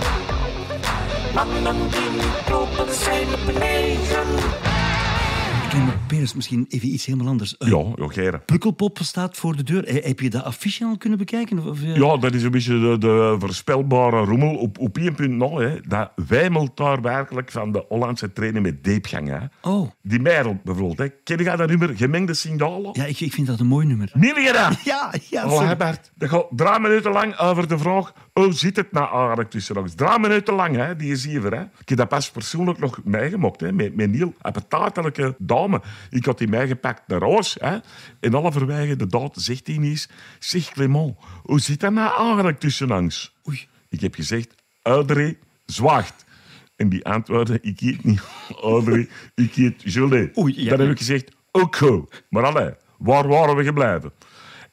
Mannen 1.33 1.89
die 1.89 2.09
niet 2.09 2.45
proper 2.45 2.93
zijn. 2.93 3.27
Clement 3.45 4.66
Peres, 6.07 6.33
misschien 6.33 6.65
even 6.69 6.87
iets 6.87 7.05
helemaal 7.05 7.27
anders. 7.27 7.57
Eh, 7.57 7.67
Ja, 7.69 7.83
ja, 7.95 8.07
Geren. 8.07 8.45
Pukkelpop 8.45 8.97
staat 9.01 9.37
voor 9.37 9.55
de 9.55 9.63
deur. 9.63 9.85
Eh, 9.85 10.03
Heb 10.05 10.19
je 10.19 10.29
dat 10.29 10.43
affiche 10.43 10.85
al 10.85 10.97
kunnen 10.97 11.17
bekijken? 11.17 11.65
Of, 11.67 11.81
eh? 11.81 11.95
Ja, 11.95 12.17
dat 12.17 12.33
is 12.33 12.43
een 12.43 12.51
beetje 12.51 12.79
de, 12.79 12.97
de 12.97 13.35
voorspelbare 13.39 14.23
rommel 14.25 14.55
op, 14.55 14.79
op 14.79 14.97
één 14.97 15.15
punt 15.15 15.31
nog. 15.31 15.59
Hè. 15.59 15.81
Dat 15.81 16.11
wijmelt 16.27 16.77
daar 16.77 17.01
werkelijk 17.01 17.51
van 17.51 17.71
de 17.71 17.85
Hollandse 17.87 18.33
trainen 18.33 18.61
met 18.61 18.83
diepgang. 18.83 19.27
Hè. 19.29 19.69
Oh, 19.69 19.89
Die 20.01 20.19
Merel 20.19 20.59
bijvoorbeeld. 20.63 20.97
Hè. 20.97 21.09
Ken 21.23 21.37
je 21.37 21.43
dat 21.57 21.67
nummer? 21.67 21.95
Gemengde 21.95 22.33
signalen? 22.33 22.89
ja, 22.93 23.05
ik, 23.05 23.19
ik 23.19 23.33
vind 23.33 23.47
dat 23.47 23.59
een 23.59 23.67
mooi 23.67 23.85
nummer. 23.87 24.11
Meen 24.13 24.41
je 24.41 24.51
dat? 24.53 24.75
Ja, 24.87 25.13
ja, 25.29 25.45
Oh, 25.47 25.71
Bert. 25.77 26.11
Dat 26.15 26.29
gaat 26.29 26.45
drie 26.49 26.79
minuten 26.79 27.11
lang 27.11 27.37
over 27.37 27.67
de 27.67 27.77
vraag... 27.77 28.13
Hoe 28.33 28.53
zit 28.53 28.75
het 28.75 28.91
nou 28.91 29.17
eigenlijk 29.17 29.49
tussen 29.49 29.77
ons? 29.77 29.95
Drie 29.95 30.19
minuten 30.19 30.53
lang, 30.53 30.75
hè, 30.75 30.95
die 30.95 31.11
is 31.11 31.25
hier. 31.25 31.43
Hè. 31.53 31.61
Ik 31.61 31.89
heb 31.89 31.97
dat 31.97 32.07
pas 32.07 32.31
persoonlijk 32.31 32.79
nog 32.79 32.99
meegemaakt. 33.03 33.59
Hè, 33.61 33.71
met, 33.71 33.95
met 33.95 34.11
Niel, 34.11 34.33
een 34.41 35.35
dame. 35.37 35.81
Ik 36.09 36.25
had 36.25 36.37
die 36.37 36.47
meegepakt 36.47 37.07
naar 37.07 37.21
huis. 37.21 37.57
Hè. 37.59 37.77
En 38.19 38.33
halverwege 38.33 38.95
de 38.95 39.07
daad 39.07 39.35
zegt 39.35 39.67
hij 39.67 39.75
eens... 39.75 40.09
Zeg, 40.39 40.69
Clement, 40.69 41.15
hoe 41.43 41.59
zit 41.59 41.79
dat 41.79 41.91
nou 41.91 42.25
eigenlijk 42.25 42.59
tussen 42.59 42.91
ons? 42.91 43.35
Oei. 43.47 43.67
Ik 43.89 44.01
heb 44.01 44.15
gezegd... 44.15 44.55
Audrey 44.81 45.37
zwaagt. 45.65 46.25
En 46.75 46.89
die 46.89 47.05
antwoordde... 47.05 47.59
Ik 47.61 47.81
eet 47.81 48.03
niet 48.03 48.21
Audrey, 48.61 49.09
ik 49.35 49.55
eet 49.55 49.81
gelé. 49.85 50.31
Oei, 50.37 50.63
ja, 50.63 50.69
Dan 50.69 50.79
heb 50.79 50.89
ik 50.89 50.97
gezegd... 50.97 51.35
Oké, 51.51 52.03
maar 52.29 52.43
allee, 52.43 52.73
waar 52.97 53.27
waren 53.27 53.55
we 53.55 53.63
gebleven? 53.63 54.11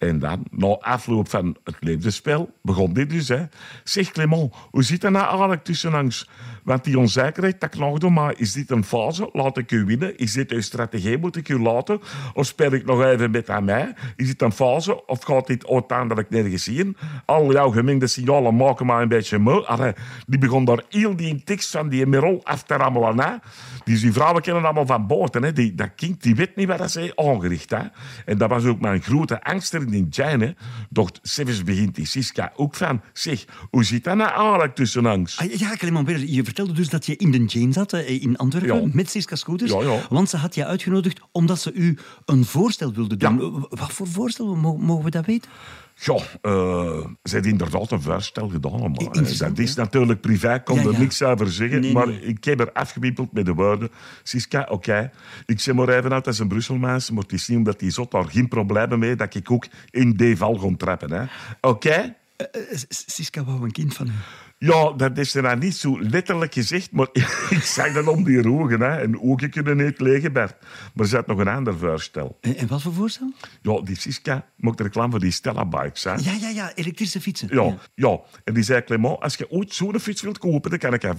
En 0.08 0.18
dan, 0.18 0.44
na 0.50 0.66
afloop 0.80 1.28
van 1.28 1.56
het 1.64 1.76
levensspel, 1.80 2.54
begon 2.62 2.92
dit 2.92 3.10
dus. 3.10 3.28
Hè. 3.28 3.42
Zeg 3.84 4.10
Clement, 4.10 4.54
hoe 4.70 4.82
zit 4.82 5.02
het 5.02 5.12
nou 5.12 5.28
eigenlijk 5.28 5.64
tussen 5.64 5.94
ons? 5.94 6.28
Want 6.64 6.84
die 6.84 6.98
onzekerheid, 6.98 7.60
dat 7.60 7.74
nog 7.74 7.98
doe, 7.98 8.10
maar 8.10 8.34
is 8.36 8.52
dit 8.52 8.70
een 8.70 8.84
fase? 8.84 9.28
Laat 9.32 9.58
ik 9.58 9.70
u 9.70 9.84
winnen? 9.84 10.18
Is 10.18 10.32
dit 10.32 10.50
uw 10.50 10.60
strategie? 10.60 11.18
Moet 11.18 11.36
ik 11.36 11.48
u 11.48 11.58
laten? 11.58 12.00
Of 12.34 12.46
speel 12.46 12.72
ik 12.72 12.84
nog 12.84 13.02
even 13.02 13.30
met 13.30 13.50
aan 13.50 13.64
mij? 13.64 13.94
Is 14.16 14.26
dit 14.26 14.42
een 14.42 14.52
fase? 14.52 15.06
Of 15.06 15.22
gaat 15.22 15.46
dit 15.46 15.68
uiteindelijk 15.68 16.30
nergens 16.30 16.64
zien? 16.64 16.96
Al 17.24 17.52
jouw 17.52 17.70
gemengde 17.70 18.06
signalen 18.06 18.56
maken 18.56 18.86
mij 18.86 19.02
een 19.02 19.08
beetje 19.08 19.38
moe. 19.38 19.94
Die 20.26 20.38
begon 20.38 20.64
daar 20.64 20.82
heel 20.88 21.16
die 21.16 21.42
tekst 21.44 21.70
van 21.70 21.88
die 21.88 22.06
Merol 22.06 22.40
af 22.44 22.62
te 22.62 22.74
rammelen. 22.74 23.40
Dus 23.84 24.00
die 24.00 24.12
vrouwen 24.12 24.42
kennen 24.42 24.64
allemaal 24.64 24.86
van 24.86 25.06
boord. 25.06 25.34
Hè. 25.34 25.52
Die, 25.52 25.74
dat 25.74 25.90
kind 25.96 26.22
die 26.22 26.34
weet 26.34 26.56
niet 26.56 26.68
wat 26.68 26.78
dat 26.78 26.90
zij 26.90 27.12
aangericht. 27.14 27.70
Hè. 27.70 27.82
En 28.24 28.38
dat 28.38 28.50
was 28.50 28.64
ook 28.64 28.80
mijn 28.80 29.02
grote 29.02 29.42
angst 29.42 29.72
in 29.94 30.06
Jane. 30.10 30.56
Doch 30.90 31.10
zelfs 31.22 31.62
begint 31.64 31.94
die 31.94 32.06
Siska 32.06 32.52
ook 32.56 32.74
van... 32.74 33.00
Zeg, 33.12 33.44
hoe 33.70 33.84
zit 33.84 34.04
dat 34.04 34.16
nou 34.16 34.30
eigenlijk 34.30 34.74
tussen 34.74 35.06
ons? 35.06 35.38
Ah, 35.38 35.52
ja, 35.52 35.76
Clement 35.76 36.06
Peres, 36.06 36.22
je 36.26 36.44
vertelde 36.44 36.72
dus 36.72 36.88
dat 36.88 37.06
je 37.06 37.16
in 37.16 37.30
de 37.30 37.44
Jane 37.44 37.72
zat 37.72 37.92
eh, 37.92 38.22
in 38.22 38.36
Antwerpen 38.36 38.82
Ja. 38.82 38.88
met 38.92 39.10
Siska 39.10 39.36
Scooters. 39.36 39.70
Ja, 39.72 39.80
ja. 39.80 39.98
Want 40.08 40.28
ze 40.28 40.36
had 40.36 40.54
je 40.54 40.64
uitgenodigd 40.66 41.20
omdat 41.32 41.60
ze 41.60 41.72
u 41.72 41.98
een 42.24 42.44
voorstel 42.44 42.92
wilde 42.92 43.16
doen. 43.16 43.66
Wat 43.70 43.92
voor 43.92 44.06
voorstel? 44.08 44.54
Mo- 44.56 44.76
Mogen 44.76 45.04
we 45.04 45.10
dat 45.10 45.26
weten? 45.26 45.50
Ja, 45.94 46.14
eh, 46.42 47.06
ze 47.22 47.34
heeft 47.34 47.46
inderdaad 47.46 47.90
een 47.90 48.02
voorstel 48.02 48.48
gedaan. 48.48 48.80
Maar, 48.80 48.90
eh, 48.90 49.38
dat 49.38 49.58
is 49.58 49.74
natuurlijk 49.74 50.20
privé, 50.20 50.54
ik 50.54 50.64
kon 50.64 50.76
Ja, 50.76 50.84
er 50.84 50.92
ja. 50.92 50.98
niks 50.98 51.22
over 51.22 51.52
zeggen. 51.52 51.80
Nee, 51.80 51.92
maar 51.92 52.06
nee. 52.06 52.20
ik 52.20 52.44
heb 52.44 52.60
er 52.60 52.72
afgewimpeld 52.72 53.32
met 53.32 53.46
de 53.46 53.54
woorden. 53.54 53.90
Siska, 54.22 54.66
oké, 54.70 55.10
ik 55.46 55.60
zeg 55.60 55.74
maar 55.74 55.88
even 55.88 56.12
uit 56.12 56.26
als 56.26 56.38
een 56.38 56.48
Brusselmens, 56.48 57.10
maar 57.10 57.22
het 57.22 57.32
is 57.32 57.48
niet 57.48 57.58
omdat 57.58 57.78
die 57.78 57.90
zot 57.90 58.10
daar 58.10 58.24
geen 58.24 58.48
problemen 58.48 58.98
mee 58.98 59.16
dat 59.16 59.34
ik 59.34 59.50
ook 59.50 59.66
in 59.90 60.10
die 60.12 60.36
val 60.36 60.54
ga 60.54 60.68
trappen. 60.76 61.30
Oké? 61.60 62.14
Eh, 62.36 62.46
Siska 62.88 63.44
wou 63.44 63.62
een 63.62 63.72
kind 63.72 63.94
van 63.94 64.06
u. 64.06 64.12
Ja, 64.58 64.92
dat 64.92 65.18
is 65.18 65.34
er 65.34 65.42
nou 65.42 65.58
niet 65.58 65.76
zo 65.76 66.00
letterlijk 66.00 66.54
gezegd, 66.54 66.92
maar 66.92 67.08
ik 67.50 67.62
zag 67.62 67.92
dat 67.92 68.06
om 68.06 68.24
die 68.24 68.48
ogen. 68.48 68.80
Hè. 68.80 69.00
En 69.00 69.20
ogen 69.20 69.50
kunnen 69.50 69.76
niet 69.76 70.00
liggen, 70.00 70.32
Bert. 70.32 70.56
Maar 70.60 71.04
er 71.04 71.06
zat 71.06 71.26
nog 71.26 71.38
een 71.38 71.48
ander 71.48 71.78
voorstel. 71.78 72.38
En, 72.40 72.56
en 72.56 72.66
wat 72.66 72.82
voor 72.82 72.92
voorstel? 72.92 73.32
Ja, 73.62 73.80
die 73.80 74.00
Siska 74.00 74.46
maakt 74.56 74.80
reclame 74.80 75.10
voor 75.10 75.20
die 75.20 75.30
Stella-bikes. 75.30 76.04
Hè. 76.04 76.12
Ja, 76.12 76.32
ja, 76.40 76.48
ja, 76.48 76.74
elektrische 76.74 77.20
fietsen. 77.20 77.48
Ja, 77.52 77.76
ja. 77.94 78.20
En 78.44 78.54
die 78.54 78.62
zei 78.62 78.84
Clement, 78.84 79.20
als 79.20 79.34
je 79.34 79.50
ooit 79.50 79.74
zo'n 79.74 80.00
fiets 80.00 80.22
wilt 80.22 80.38
kopen, 80.38 80.70
dan 80.70 80.78
kan 80.78 80.94
ik 80.94 81.02
je 81.02 81.14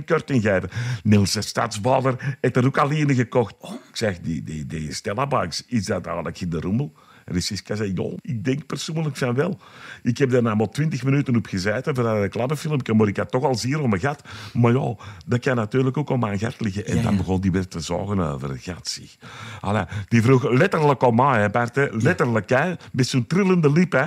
35% 0.00 0.04
korting 0.04 0.42
geven. 0.42 0.68
Niels, 1.02 1.32
de 1.32 1.42
stadsbader, 1.42 2.36
heeft 2.40 2.56
er 2.56 2.66
ook 2.66 2.78
al 2.78 2.92
een 2.92 3.14
gekocht. 3.14 3.54
Ik 3.62 3.96
zeg, 3.96 4.20
die, 4.20 4.42
die, 4.42 4.66
die 4.66 4.94
Stella 4.94 5.26
Bikes, 5.26 5.64
is 5.66 5.84
dat 5.84 6.06
eigenlijk 6.06 6.40
in 6.40 6.50
de 6.50 6.60
rommel? 6.60 6.92
En 7.26 7.42
Siska 7.42 7.74
zei, 7.74 8.18
ik 8.22 8.44
denk 8.44 8.66
persoonlijk 8.66 9.16
van 9.16 9.34
wel. 9.34 9.58
Ik 10.02 10.18
heb 10.18 10.30
daar 10.30 10.42
nou 10.42 10.56
maar 10.56 10.68
20 10.68 11.04
minuten 11.04 11.36
op 11.36 11.46
gezeten 11.46 11.94
voor 11.94 12.04
dat 12.04 12.18
reclamefilmpje, 12.18 12.94
maar 12.94 13.08
ik 13.08 13.16
had 13.16 13.30
toch 13.30 13.44
al 13.44 13.54
zeer 13.54 13.80
om 13.80 13.88
mijn 13.88 14.00
gat. 14.00 14.22
Maar 14.52 14.72
ja, 14.72 14.94
dat 15.26 15.40
kan 15.40 15.56
natuurlijk 15.56 15.96
ook 15.96 16.10
om 16.10 16.20
mijn 16.20 16.38
gat 16.38 16.60
liggen. 16.60 16.86
En 16.86 16.96
Ja, 16.96 17.02
dan 17.02 17.16
begon 17.16 17.40
die 17.40 17.52
weer 17.52 17.68
te 17.68 17.80
zagen 17.80 18.18
over 18.18 18.50
het 18.50 18.62
gat, 18.62 18.88
die 20.08 20.22
vroeg 20.22 20.50
letterlijk 20.50 21.02
om 21.02 21.14
mij, 21.14 21.40
hè. 21.40 21.50
Hè. 21.74 21.86
Letterlijk, 21.90 22.48
hè. 22.48 22.74
Met 22.92 23.06
zo'n 23.06 23.26
trillende 23.26 23.72
lip, 23.72 23.92
hè. 23.92 24.06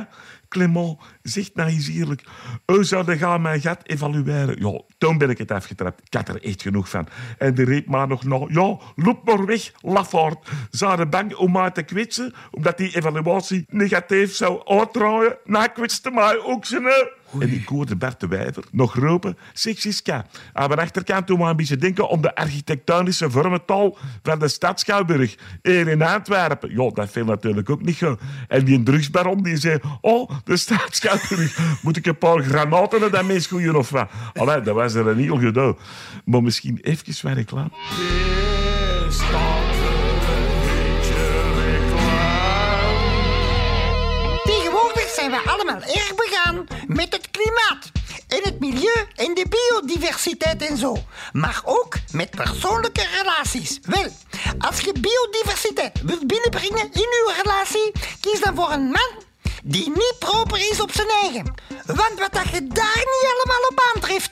Clement, 0.49 0.97
zeg 1.21 1.49
nou 1.53 1.69
eens 1.69 1.87
eerlijk. 1.87 2.23
U 2.65 2.83
zou 2.83 3.05
de 3.05 3.17
gaan 3.17 3.41
mijn 3.41 3.61
gat 3.61 3.79
evalueren. 3.83 4.67
Ja, 4.67 4.81
toen 4.97 5.17
ben 5.17 5.29
ik 5.29 5.37
het 5.37 5.51
afgetrapt. 5.51 6.01
Ik 6.03 6.13
had 6.13 6.27
er 6.27 6.43
echt 6.43 6.61
genoeg 6.61 6.89
van. 6.89 7.07
En 7.37 7.53
die 7.53 7.65
riep 7.65 7.87
maar 7.87 8.07
nog 8.07 8.23
na. 8.23 8.45
Ja, 8.47 8.77
loop 8.95 9.21
maar 9.23 9.45
weg, 9.45 9.71
lafaard. 9.81 10.49
Waren 10.79 11.09
bang 11.09 11.35
om 11.35 11.51
mij 11.51 11.71
te 11.71 11.83
kwetsen, 11.83 12.33
omdat 12.51 12.77
die 12.77 12.95
evaluatie 12.95 13.65
negatief 13.69 14.35
zou 14.35 14.67
uitdraaien. 14.67 15.37
Nou, 15.43 15.67
kwetste 15.67 16.11
mij 16.11 16.39
ook 16.39 16.65
zijn. 16.65 17.17
En 17.39 17.53
ik 17.53 17.67
hoorde 17.67 17.95
Bert 17.95 18.19
de 18.19 18.27
Wijver 18.27 18.63
nog 18.71 18.95
roepen, 18.95 19.38
zeg 19.53 19.79
Siska, 19.79 20.25
aan 20.53 20.67
mijn 20.67 20.79
achterkant 20.79 21.27
doen 21.27 21.39
we 21.39 21.45
een 21.45 21.55
beetje 21.55 21.77
denken 21.77 22.09
om 22.09 22.21
de 22.21 22.36
architectonische 22.36 23.31
vormentaal 23.31 23.98
van 24.24 24.39
de 24.39 24.48
stad 24.48 24.79
Schouwburg 24.79 25.36
hier 25.62 25.88
in 25.88 26.01
Antwerpen. 26.01 26.71
Ja, 26.71 26.89
dat 26.89 27.09
viel 27.09 27.25
natuurlijk 27.25 27.69
ook 27.69 27.81
niet 27.81 27.98
goed. 27.98 28.19
En 28.48 28.65
die 28.65 28.83
drugsbaron 28.83 29.43
die 29.43 29.57
zei, 29.57 29.79
oh, 30.01 30.29
de 30.43 30.57
stad 30.57 30.88
Schouwburg, 30.89 31.59
moet 31.81 31.98
ik 31.98 32.05
een 32.05 32.17
paar 32.17 32.43
granaten 32.43 33.00
naar 33.00 33.12
dat 33.12 33.25
mens 33.25 33.48
gooien 33.48 33.75
of 33.75 33.89
wat? 33.89 34.09
Allee, 34.33 34.62
dat 34.62 34.75
was 34.75 34.93
er 34.93 35.07
een 35.07 35.17
heel 35.17 35.38
gedoe. 35.38 35.75
Maar 36.25 36.43
misschien 36.43 36.79
even 36.81 37.13
wat 37.21 37.33
reclame. 37.33 37.69
Tegenwoordig 44.43 45.09
zijn 45.15 45.31
we 45.31 45.41
allemaal 45.45 45.81
erg 45.81 46.08
en 49.29 49.36
de 49.36 49.45
biodiversiteit 49.50 50.62
en 50.62 50.77
zo. 50.77 50.98
Maar 51.31 51.62
ook 51.65 51.95
met 52.12 52.29
persoonlijke 52.29 53.07
relaties. 53.17 53.79
Wel, 53.81 54.09
als 54.59 54.79
je 54.79 54.93
biodiversiteit 55.00 56.01
wilt 56.01 56.27
binnenbrengen 56.27 56.91
in 56.93 57.07
uw 57.25 57.33
relatie, 57.43 57.91
kies 58.19 58.41
dan 58.41 58.55
voor 58.55 58.71
een 58.71 58.83
man 58.83 59.27
die 59.63 59.89
niet 59.89 60.15
proper 60.19 60.69
is 60.71 60.81
op 60.81 60.91
zijn 60.91 61.07
eigen. 61.21 61.53
Want 61.85 62.19
wat 62.19 62.31
dat 62.31 62.49
je 62.51 62.67
daar 62.67 62.97
niet 62.97 63.33
allemaal 63.33 63.67
op 63.69 63.91
aantreft. 63.93 64.29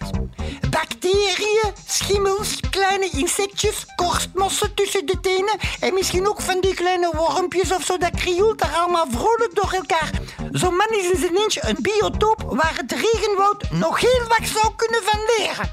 Bacteriën, 0.69 1.73
schimmels, 1.87 2.59
kleine 2.69 3.09
insectjes, 3.09 3.85
korstmossen 3.95 4.73
tussen 4.73 5.05
de 5.05 5.19
tenen 5.19 5.57
en 5.79 5.93
misschien 5.93 6.27
ook 6.27 6.41
van 6.41 6.61
die 6.61 6.73
kleine 6.73 7.11
wormpjes 7.15 7.71
of 7.71 7.83
zo, 7.83 7.97
dat 7.97 8.15
krioelt 8.15 8.59
daar 8.59 8.73
allemaal 8.75 9.07
vrolijk 9.09 9.55
door 9.55 9.71
elkaar. 9.71 10.11
Zo'n 10.51 10.75
man 10.75 10.89
is 10.89 11.09
in 11.09 11.19
zijn 11.19 11.35
eentje 11.35 11.63
een 11.67 11.77
biotoop 11.81 12.43
waar 12.47 12.73
het 12.75 12.91
regenwoud 12.91 13.71
nog 13.71 13.99
heel 13.99 14.23
wat 14.27 14.47
zou 14.47 14.73
kunnen 14.75 15.03
van 15.03 15.19
leren. 15.37 15.71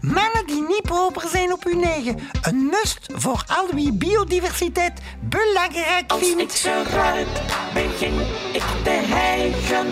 Mannen 0.00 0.46
die 0.46 0.62
niet 0.68 0.82
proper 0.82 1.28
zijn 1.28 1.52
op 1.52 1.64
hun 1.64 1.82
eigen. 1.84 2.18
Een 2.42 2.56
must 2.66 3.06
voor 3.14 3.44
al 3.46 3.66
wie 3.74 3.92
biodiversiteit 3.92 5.00
belangrijk 5.20 6.04
Als 6.10 6.20
ik 6.20 6.36
vindt. 6.36 6.52
ze 6.52 6.82
ruik, 6.82 7.28
begin 7.74 8.14
ik 8.52 8.62
te 8.84 8.90
hijgen. 9.06 9.86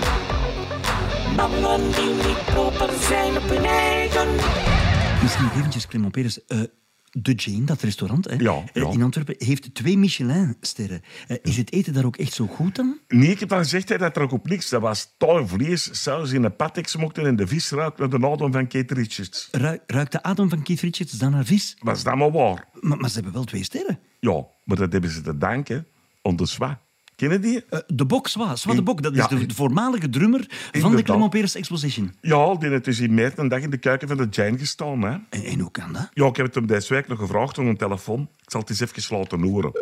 Mannen 1.36 1.90
die 1.92 2.14
niet 2.26 2.44
proper 2.44 2.90
zijn 3.00 3.36
op 3.36 3.48
hun 3.48 3.64
eigen. 3.64 4.28
Misschien 5.22 5.44
nog 5.44 5.54
eventjes, 5.56 5.86
Clement 5.86 6.12
Peres. 6.12 6.44
eh, 6.46 6.58
de 7.22 7.32
Jane, 7.32 7.64
dat 7.64 7.82
restaurant 7.82 8.24
hè, 8.30 8.34
Ja, 8.36 8.62
eh, 8.72 8.82
ja. 8.82 8.90
in 8.90 9.02
Antwerpen, 9.02 9.34
heeft 9.38 9.74
twee 9.74 9.98
Michelin-sterren. 9.98 11.02
Eh, 11.28 11.36
is 11.42 11.56
het 11.56 11.72
eten 11.72 11.92
daar 11.92 12.04
ook 12.04 12.16
echt 12.16 12.32
zo 12.32 12.46
goed 12.46 12.74
dan? 12.74 12.98
Nee, 13.08 13.30
ik 13.30 13.40
heb 13.40 13.48
dan 13.48 13.58
gezegd 13.58 13.88
hè, 13.88 13.98
dat 13.98 14.16
er 14.16 14.22
ook 14.22 14.32
op 14.32 14.48
niks. 14.48 14.68
Dat 14.68 14.80
was 14.80 15.14
taal 15.18 15.46
vlees, 15.48 16.02
saus 16.02 16.30
in 16.32 16.44
een 16.44 16.56
patek 16.56 16.88
smokten 16.88 17.26
en 17.26 17.36
de 17.36 17.46
vis 17.46 17.70
ruikt 17.70 17.98
naar 17.98 18.08
de 18.08 18.26
adem 18.26 18.52
van 18.52 18.66
Kate 18.68 18.94
Richards. 18.94 19.48
Ru- 19.52 19.78
ruikt 19.86 20.12
de 20.12 20.22
adem 20.22 20.48
van 20.48 20.62
Keith 20.62 20.80
Richards 20.80 21.12
dan 21.12 21.30
naar 21.30 21.44
vis? 21.44 21.76
Was 21.78 22.02
dat 22.02 22.16
maar 22.16 22.30
waar? 22.32 22.68
Maar, 22.80 22.98
maar 22.98 23.08
ze 23.08 23.14
hebben 23.14 23.32
wel 23.32 23.44
twee 23.44 23.64
sterren. 23.64 23.98
Ja, 24.20 24.46
maar 24.64 24.76
dat 24.76 24.92
hebben 24.92 25.10
ze 25.10 25.20
te 25.20 25.38
danken 25.38 25.86
aan 26.22 26.36
de 26.36 26.46
zwa. 26.46 26.80
Kennen 27.16 27.40
die? 27.40 27.64
Eh, 27.70 27.78
de 27.86 28.06
Bok 28.06 28.28
de 28.32 28.82
Bok, 28.82 29.02
dat 29.02 29.12
is 29.12 29.18
Ja. 29.18 29.26
de 29.28 29.54
voormalige 29.54 30.08
drummer 30.08 30.44
van 30.72 30.96
de. 30.96 31.02
Clement 31.02 31.30
Peres 31.30 31.54
Exposition. 31.54 32.14
Ja, 32.20 32.54
die 32.54 32.68
heeft 32.70 32.84
dus 32.84 32.98
in 33.00 33.14
Meert 33.14 33.38
een 33.38 33.48
dag 33.48 33.60
in 33.60 33.70
de 33.70 33.78
keuken 33.78 34.08
van 34.08 34.16
de 34.16 34.26
Jane 34.30 34.58
gestaan. 34.58 35.02
Hè? 35.02 35.10
En, 35.10 35.44
en 35.44 35.60
hoe 35.60 35.70
kan 35.70 35.92
dat? 35.92 36.08
Ja, 36.12 36.26
ik 36.26 36.36
heb 36.36 36.46
het 36.46 36.54
hem 36.54 36.66
deze 36.66 36.94
week 36.94 37.08
nog 37.08 37.18
gevraagd 37.18 37.58
aan 37.58 37.66
een 37.66 37.76
telefoon. 37.76 38.20
Ik 38.42 38.50
zal 38.50 38.60
het 38.60 38.70
eens 38.70 38.80
even 38.80 39.16
laten 39.18 39.42
horen. 39.42 39.72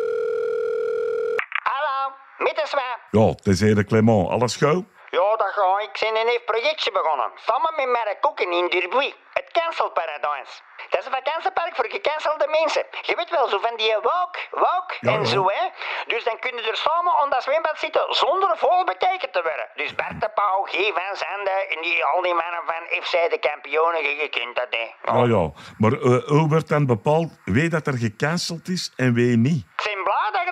Hallo, 1.63 2.13
met 2.37 2.55
de 2.55 2.65
zwaar. 2.67 2.99
Ja, 3.11 3.27
het 3.29 3.47
is 3.47 3.59
hier 3.59 3.75
de 3.75 3.83
Clement. 3.83 4.29
Alles 4.29 4.55
goed? 4.55 4.85
Ja, 5.17 5.27
dat 5.37 5.51
ga 5.57 5.79
ik. 5.83 5.89
Ik 5.93 5.99
ben 5.99 6.19
een 6.21 6.25
nieuw 6.27 6.45
projectje 6.45 6.91
begonnen. 6.91 7.29
Samen 7.45 7.73
met 7.75 7.85
Mark 7.85 8.17
Koeken 8.21 8.51
in 8.51 8.67
Durbuy. 8.69 9.13
Het 9.55 9.63
Cancel 9.63 9.91
Paradise. 9.99 10.53
Dat 10.89 10.99
is 10.99 11.05
een 11.05 11.17
vakantiepark 11.19 11.75
voor 11.75 11.89
gecancelde 11.97 12.47
mensen. 12.59 12.83
Je 13.01 13.15
weet 13.15 13.29
wel, 13.29 13.47
zo 13.47 13.59
van 13.59 13.75
die 13.77 13.95
walk, 14.01 14.35
walk 14.51 14.89
Ja, 14.99 15.11
en 15.13 15.19
ja. 15.19 15.25
zo, 15.25 15.41
hè. 15.47 15.63
Dus 16.07 16.23
dan 16.23 16.39
kunnen 16.39 16.63
er 16.65 16.77
samen 16.87 17.13
aan 17.19 17.29
dat 17.29 17.43
zwembad 17.43 17.79
zitten 17.79 18.05
zonder 18.09 18.57
vol 18.57 18.83
bekeken 18.85 19.31
te 19.31 19.41
worden. 19.41 19.67
Dus 19.75 19.95
Bert 19.95 20.21
de 20.21 20.29
Pauw, 20.39 20.63
G. 20.63 20.75
van 20.93 21.47
en 21.73 21.81
die, 21.81 22.05
al 22.05 22.21
die 22.21 22.33
mannen 22.33 22.63
van 22.65 22.83
FC 23.03 23.11
de 23.33 23.39
kampioenen, 23.39 24.01
je, 24.03 24.29
kent 24.29 24.55
dat, 24.55 24.67
hè. 24.69 24.87
Ja, 25.11 25.23
ja. 25.35 25.43
Maar 25.77 25.91
eh, 25.91 26.27
hoe 26.35 26.47
wordt 26.47 26.69
dan 26.69 26.85
bepaald 26.85 27.29
wie 27.45 27.69
dat 27.69 27.87
er 27.87 27.97
gecanceld 27.97 28.67
is 28.67 28.93
en 28.95 29.13
wie 29.13 29.37
niet? 29.37 29.65
Ik 29.77 29.83
ben 29.83 30.03
blij 30.03 30.29
dat 30.31 30.43
je 30.45 30.51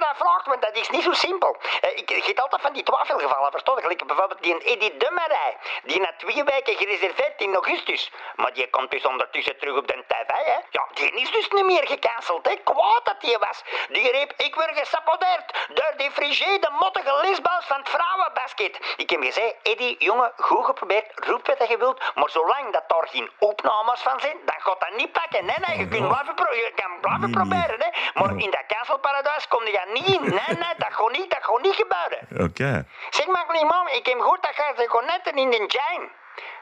dat 0.63 0.75
is 0.75 0.89
niet 0.89 1.03
zo 1.03 1.13
simpel. 1.13 1.58
Eh, 1.82 1.98
Ik, 1.98 2.24
heb 2.25 2.39
altijd 2.39 2.62
van 2.62 2.74
die 2.74 2.84
twijfelgevallen, 2.84 3.51
verstond 3.51 3.77
je? 3.77 3.84
Gelijk 3.84 4.08
bijvoorbeeld 4.08 4.43
die 4.43 4.63
Eddie 4.63 4.98
Dummerij. 4.98 5.58
Die 5.84 6.00
na 6.00 6.12
twee 6.17 6.43
weken 6.43 6.75
gereserveerd 6.75 7.41
in 7.41 7.53
augustus. 7.55 8.12
Maar 8.36 8.53
die 8.53 8.70
komt 8.70 8.91
dus 8.91 9.05
ondertussen 9.05 9.58
terug 9.60 9.77
op 9.77 9.88
de 9.88 10.03
tv, 10.08 10.27
hè? 10.27 10.58
Ja, 10.70 10.88
die 10.93 11.12
is 11.12 11.32
dus 11.32 11.48
niet 11.50 11.65
meer 11.65 11.88
gecanceld, 11.88 12.46
hè? 12.48 12.55
Kwaad 12.63 13.01
dat 13.03 13.22
die 13.22 13.38
was. 13.38 13.63
Die 13.89 14.12
riep, 14.12 14.34
ik 14.38 14.55
word 14.55 14.72
gesaboteerd 14.79 15.67
door 15.74 15.93
die 15.98 16.12
frigé, 16.12 16.60
de 16.60 16.70
mottige 16.79 17.20
lisbals 17.22 17.65
van 17.65 17.77
het 17.79 17.89
vrouwenbasket. 17.89 18.93
Ik 18.98 19.10
heb 19.10 19.24
gezegd, 19.24 19.55
Eddie, 19.63 19.96
jongen, 20.00 20.32
goed 20.38 20.65
geprobeerd, 20.65 21.05
roep 21.15 21.48
wat 21.58 21.67
je 21.70 21.77
wilt. 21.77 22.01
Maar 22.15 22.29
zolang 22.29 22.72
dat 22.74 22.84
daar 22.88 23.08
geen 23.08 23.29
opnames 23.39 24.01
van 24.01 24.20
zijn, 24.20 24.38
dan 24.46 24.55
gaat 24.62 24.79
dat 24.79 24.96
niet 24.96 25.12
pakken. 25.12 25.46
Nee, 25.46 25.55
nee, 25.67 25.77
je 25.77 25.88
kunt 25.88 26.08
blijven, 26.08 26.36
pro- 26.36 26.53
je 26.53 26.72
kan 26.75 27.00
blijven 27.01 27.32
proberen, 27.32 27.79
hè? 27.79 27.89
Maar 28.13 28.29
in 28.38 28.51
dat 28.51 28.63
cancelparadijs 28.67 29.48
kom 29.48 29.65
je 29.65 29.82
niet 29.93 30.08
in. 30.08 30.39
Nee, 30.54 30.64
nee, 30.68 30.78
dat 30.78 30.94
gaat 30.94 31.12
niet, 31.12 31.30
dat 31.30 31.44
gaat 31.44 31.62
niet 31.62 31.76
gebeuren. 31.76 32.48
Oké. 32.50 32.86
Zeg 33.10 33.28
maar, 33.28 33.46
man, 33.48 33.88
ik 33.88 34.06
heb 34.06 34.20
gehoord 34.20 34.44
dat 34.44 34.56
je 34.56 34.74
ze 34.78 35.04
netten 35.08 35.36
in 35.36 35.50
de 35.50 35.58
Jane. 35.68 36.10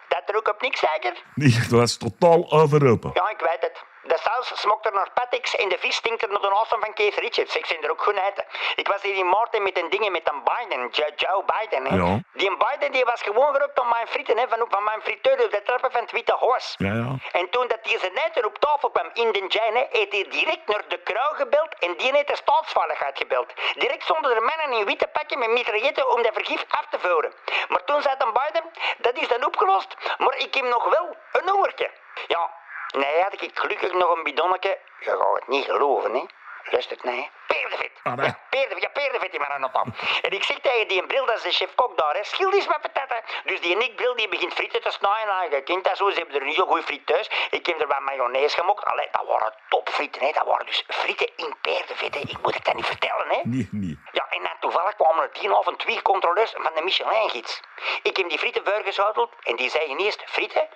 Dat 0.07 0.21
er 0.25 0.35
ook 0.35 0.47
op 0.47 0.61
niks 0.61 0.79
zeker? 0.79 1.23
Nee, 1.35 1.53
het 1.53 1.71
was 1.71 1.97
totaal 1.97 2.51
overopen. 2.51 3.11
Ja, 3.13 3.29
ik 3.29 3.39
weet 3.39 3.61
het. 3.61 3.83
De 4.03 4.17
saus 4.17 4.59
smokt 4.61 4.85
er 4.85 4.93
naar 4.93 5.11
patix 5.13 5.55
en 5.55 5.69
de 5.69 5.77
vis 5.77 5.95
stinkt 5.95 6.21
er 6.21 6.29
naar 6.29 6.41
de 6.41 6.49
awesome 6.49 6.85
van 6.85 6.93
Keith 6.93 7.15
Richards. 7.15 7.55
Ik 7.55 7.65
zijn 7.65 7.83
er 7.83 7.91
ook 7.91 8.01
goed 8.03 8.15
eten. 8.15 8.45
Ik 8.75 8.87
was 8.87 9.01
hier 9.01 9.15
in 9.15 9.29
Maarten 9.29 9.63
met 9.63 9.77
een 9.77 9.89
dingen 9.89 10.11
met 10.11 10.29
een 10.31 10.43
Biden, 10.43 10.87
Jo- 10.91 11.13
Joe 11.15 11.43
Biden. 11.45 11.85
Hè. 11.85 11.95
Ja. 11.95 12.19
Die 12.33 12.57
Biden 12.57 12.91
die 12.91 13.05
was 13.05 13.21
gewoon 13.21 13.53
geroepen 13.53 13.83
om 13.83 13.89
mijn 13.89 14.07
frieten, 14.07 14.37
hè, 14.37 14.47
van, 14.47 14.65
van 14.69 14.83
mijn 14.83 15.01
friteur 15.01 15.43
op 15.45 15.51
de 15.51 15.61
trappen 15.61 15.91
van 15.91 16.01
het 16.01 16.11
Witte 16.11 16.33
Horse. 16.33 16.73
Ja, 16.77 16.93
ja. 16.93 17.15
En 17.31 17.49
toen 17.49 17.67
dat 17.67 17.79
hij 17.81 17.99
zijn 17.99 18.17
eten 18.17 18.45
op 18.45 18.57
tafel 18.57 18.89
kwam 18.89 19.09
in 19.13 19.31
de 19.31 19.45
Jane, 19.47 19.87
heeft 19.91 20.11
hij 20.11 20.25
direct 20.29 20.67
naar 20.67 20.83
de 20.87 20.97
krauw 20.97 21.33
gebeld 21.33 21.75
en 21.79 21.97
die 21.97 22.11
heeft 22.11 22.27
de 22.27 22.35
staatsveiligheid 22.35 23.17
gebeld. 23.17 23.53
Direct 23.73 24.03
stonden 24.03 24.35
er 24.35 24.43
mannen 24.43 24.71
in 24.79 24.85
witte 24.85 25.07
pakken 25.07 25.39
met 25.39 25.49
mitrailletten 25.49 26.11
om 26.11 26.21
dat 26.23 26.33
vergif 26.33 26.65
af 26.69 26.85
te 26.89 26.99
voeren. 26.99 27.33
Maar 27.67 27.83
toen 27.83 28.01
zei 28.01 28.15
een 28.17 28.33
Biden, 28.33 28.71
dat 28.97 29.17
is 29.17 29.27
dan 29.27 29.45
opgelost, 29.45 29.95
maar 30.17 30.37
ik 30.37 30.53
heb 30.53 30.63
nog 30.65 30.83
wel 30.83 31.15
een 31.31 31.49
hongertje. 31.49 31.91
Ja, 32.27 32.49
nee, 32.91 33.21
had 33.21 33.41
ik 33.41 33.59
gelukkig 33.59 33.93
nog 33.93 34.15
een 34.15 34.23
bidonnetje. 34.23 34.79
Je 34.99 35.09
gaat 35.09 35.35
het 35.35 35.47
niet 35.47 35.65
geloven, 35.65 36.13
hè. 36.13 36.25
luistert, 36.71 37.03
nee. 37.03 37.29
Peerdevet. 37.47 37.91
Ah, 38.03 38.13
nee. 38.13 38.25
Ja, 38.25 38.39
peerdevet, 38.49 38.81
ja, 38.83 38.89
peerdevet 38.89 39.31
die 39.31 39.39
maar 39.39 39.49
aan 39.49 39.63
op 39.63 39.75
aan. 39.75 39.95
En 40.21 40.31
ik 40.31 40.43
zeg 40.43 40.59
tegen 40.59 40.87
die 40.87 41.05
bril, 41.05 41.25
dat 41.25 41.35
is 41.35 41.41
de 41.41 41.51
chef-kok 41.51 41.97
daar, 41.97 42.15
hè. 42.15 42.23
Schil 42.23 42.53
eens 42.53 42.67
met 42.67 42.81
patatten. 42.81 43.21
Dus 43.45 43.61
die 43.61 43.75
Nick 43.75 43.95
bril, 43.95 44.15
die 44.15 44.27
begint 44.27 44.53
frieten 44.53 44.81
te 44.81 44.91
snijden. 44.91 45.27
Nou, 45.27 45.55
je 45.55 45.61
kent 45.61 45.83
dat 45.83 45.97
zo, 45.97 46.09
ze 46.09 46.17
hebben 46.17 46.35
er 46.35 46.41
een 46.41 46.53
heel 46.53 46.65
goede 46.65 46.83
friet 46.83 47.05
thuis. 47.05 47.29
Ik 47.49 47.65
heb 47.65 47.81
er 47.81 47.87
wat 47.87 47.99
mayonaise 47.99 48.57
gemokt. 48.57 48.83
Allee, 48.83 49.07
dat 49.11 49.25
waren 49.27 49.53
topfrieten, 49.69 50.21
hè. 50.21 50.31
Dat 50.31 50.45
waren 50.45 50.65
dus 50.65 50.83
frieten 50.87 51.29
in 51.35 51.55
peerdevet, 51.61 52.13
hè. 52.15 52.19
Ik 52.19 52.41
moet 52.41 52.53
het 52.53 52.65
dan 52.65 52.75
niet 52.75 52.85
vertellen, 52.85 53.27
hè. 53.27 53.39
Nee, 53.43 53.67
nee. 53.71 53.99
Ja, 54.11 54.25
en 54.29 54.43
dan 54.43 54.55
toevallig 54.59 54.95
kwamen 54.95 55.23
er 55.23 55.29
die 55.33 55.55
avond 55.55 55.79
twee 55.79 56.01
controleurs 56.01 56.53
van 56.57 56.71
de 56.75 56.81
Michelin-gids. 56.81 57.61
Ik 58.03 58.17
heb 58.17 58.29
die 58.29 58.39
frieten 58.39 58.65
voorgeschoten 58.65 59.29
en 59.43 59.55
die 59.55 59.69
zeiden 59.69 59.97
eerst, 59.97 60.23
frieten? 60.25 60.67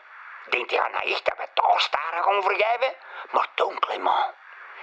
Denkt 0.50 0.72
hij 0.72 0.90
nou 0.92 1.12
echt 1.12 1.26
dat 1.26 1.38
we 1.38 1.48
toch 1.54 1.82
staren 1.82 2.24
gaan 2.24 2.42
vergeven? 2.42 2.96
Maar 3.32 3.48
toen, 3.56 3.80
Clement, 3.80 4.26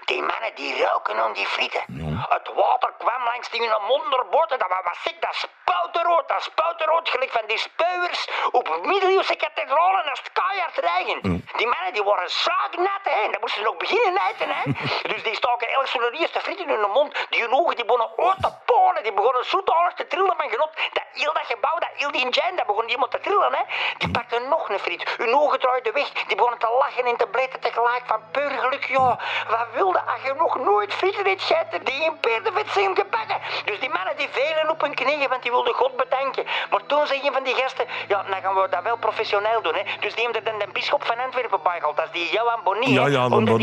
die 0.05 0.23
mannen 0.23 0.55
die 0.55 0.83
ruiken 0.83 1.25
om 1.25 1.33
die 1.33 1.47
frieten. 1.47 1.83
Het 2.29 2.51
water 2.55 2.93
kwam 2.99 3.25
langs 3.25 3.51
die 3.51 3.61
hun 3.61 3.87
mond 3.87 4.09
naar 4.09 4.27
boven, 4.31 4.59
dat 4.59 4.69
was 4.85 5.03
ziek, 5.03 5.21
dat 5.21 5.35
spoutenrood, 5.35 6.29
dat 6.29 6.43
spoutenrood, 6.43 7.09
gelijk 7.09 7.31
van 7.31 7.47
die 7.47 7.59
spuiers 7.59 8.29
op 8.51 8.79
middeleeuwse 8.83 9.37
kathedralen 9.37 10.11
als 10.11 10.19
het 10.19 10.33
keihard 10.33 10.77
regen. 10.77 11.47
Die 11.57 11.67
mannen 11.67 11.93
die 11.93 12.03
waren 12.03 12.31
zaaknat, 12.31 13.03
hè, 13.03 13.21
en 13.25 13.31
dan 13.31 13.41
moesten 13.41 13.61
ze 13.61 13.67
nog 13.67 13.77
beginnen 13.77 14.23
eten, 14.31 14.49
hè. 14.49 14.63
dus 15.13 15.23
die 15.23 15.35
staken 15.35 15.69
elk 15.69 15.87
zo'n 15.87 16.13
eerste 16.13 16.41
friet 16.41 16.59
in 16.59 16.69
hun 16.69 16.91
mond, 16.91 17.27
die 17.31 17.41
hun 17.43 17.53
ogen 17.53 17.77
die 17.77 17.85
begonnen 17.85 18.11
uit 18.17 18.43
te 18.43 18.53
polen, 18.65 19.03
die 19.03 19.13
begonnen 19.13 19.45
zoetalig 19.45 19.95
te 19.95 20.07
trillen 20.07 20.37
van 20.37 20.51
genot. 20.51 20.71
Dat 20.93 21.05
heel 21.13 21.33
dat 21.33 21.47
gebouw, 21.47 21.79
dat 21.79 21.89
heel 21.95 22.11
die 22.11 22.25
engine, 22.25 22.57
dat 22.57 22.67
begon 22.67 22.85
helemaal 22.85 23.09
te 23.09 23.21
trillen, 23.21 23.55
hè. 23.55 23.63
Die 23.99 24.11
pakten 24.11 24.49
nog 24.49 24.69
een 24.69 24.79
friet, 24.79 25.15
hun 25.17 25.35
ogen 25.35 25.61
draaiden 25.61 25.93
weg, 25.93 26.09
die 26.13 26.37
begonnen 26.37 26.59
te 26.59 26.77
lachen 26.81 27.05
en 27.05 27.17
te 27.17 27.27
bleten 27.27 27.61
tegelijk 27.61 28.03
van 28.07 28.23
puur 28.31 28.51
geluk, 28.51 28.85
ja. 28.85 29.19
Wat 29.49 29.67
wilde 29.93 30.13
als 30.13 30.23
je 30.23 30.35
nog 30.39 30.59
nooit 30.59 30.95
frieten 30.95 31.25
hebt 31.27 31.43
gegeten 31.43 31.85
die 31.85 32.05
in 32.05 32.17
peerdevet 32.21 32.69
zijn 32.71 32.97
gebakken? 32.97 33.39
Dus 33.65 33.81
die 33.81 33.89
mannen 33.89 34.17
die 34.17 34.29
velen 34.31 34.71
op 34.71 34.81
hun 34.81 34.95
knieën, 34.95 35.29
want 35.29 35.43
die 35.43 35.51
wilden 35.51 35.75
God 35.75 35.97
bedanken. 35.97 36.45
Maar 36.71 36.81
toen 36.87 37.07
zei 37.07 37.21
een 37.27 37.33
van 37.33 37.43
die 37.43 37.55
gasten, 37.55 37.87
ja, 38.09 38.23
dan 38.23 38.41
gaan 38.43 38.55
we 38.55 38.69
dat 38.71 38.83
wel 38.83 38.97
professioneel 38.97 39.63
doen, 39.63 39.75
hè. 39.75 39.83
Dus 40.01 40.15
die 40.15 40.25
hebben 40.25 40.45
er 40.45 40.51
dan 40.51 40.59
de 40.59 40.73
bisschop 40.73 41.05
van 41.05 41.19
Antwerpen 41.19 41.63
bij 41.63 41.79
gehaald, 41.79 41.97
dat 41.97 42.09
is 42.13 42.21
die 42.21 42.33
Johan 42.33 42.61
Bonny, 42.65 42.87
Ja, 42.87 43.07
ja, 43.07 43.25
Omdat 43.25 43.61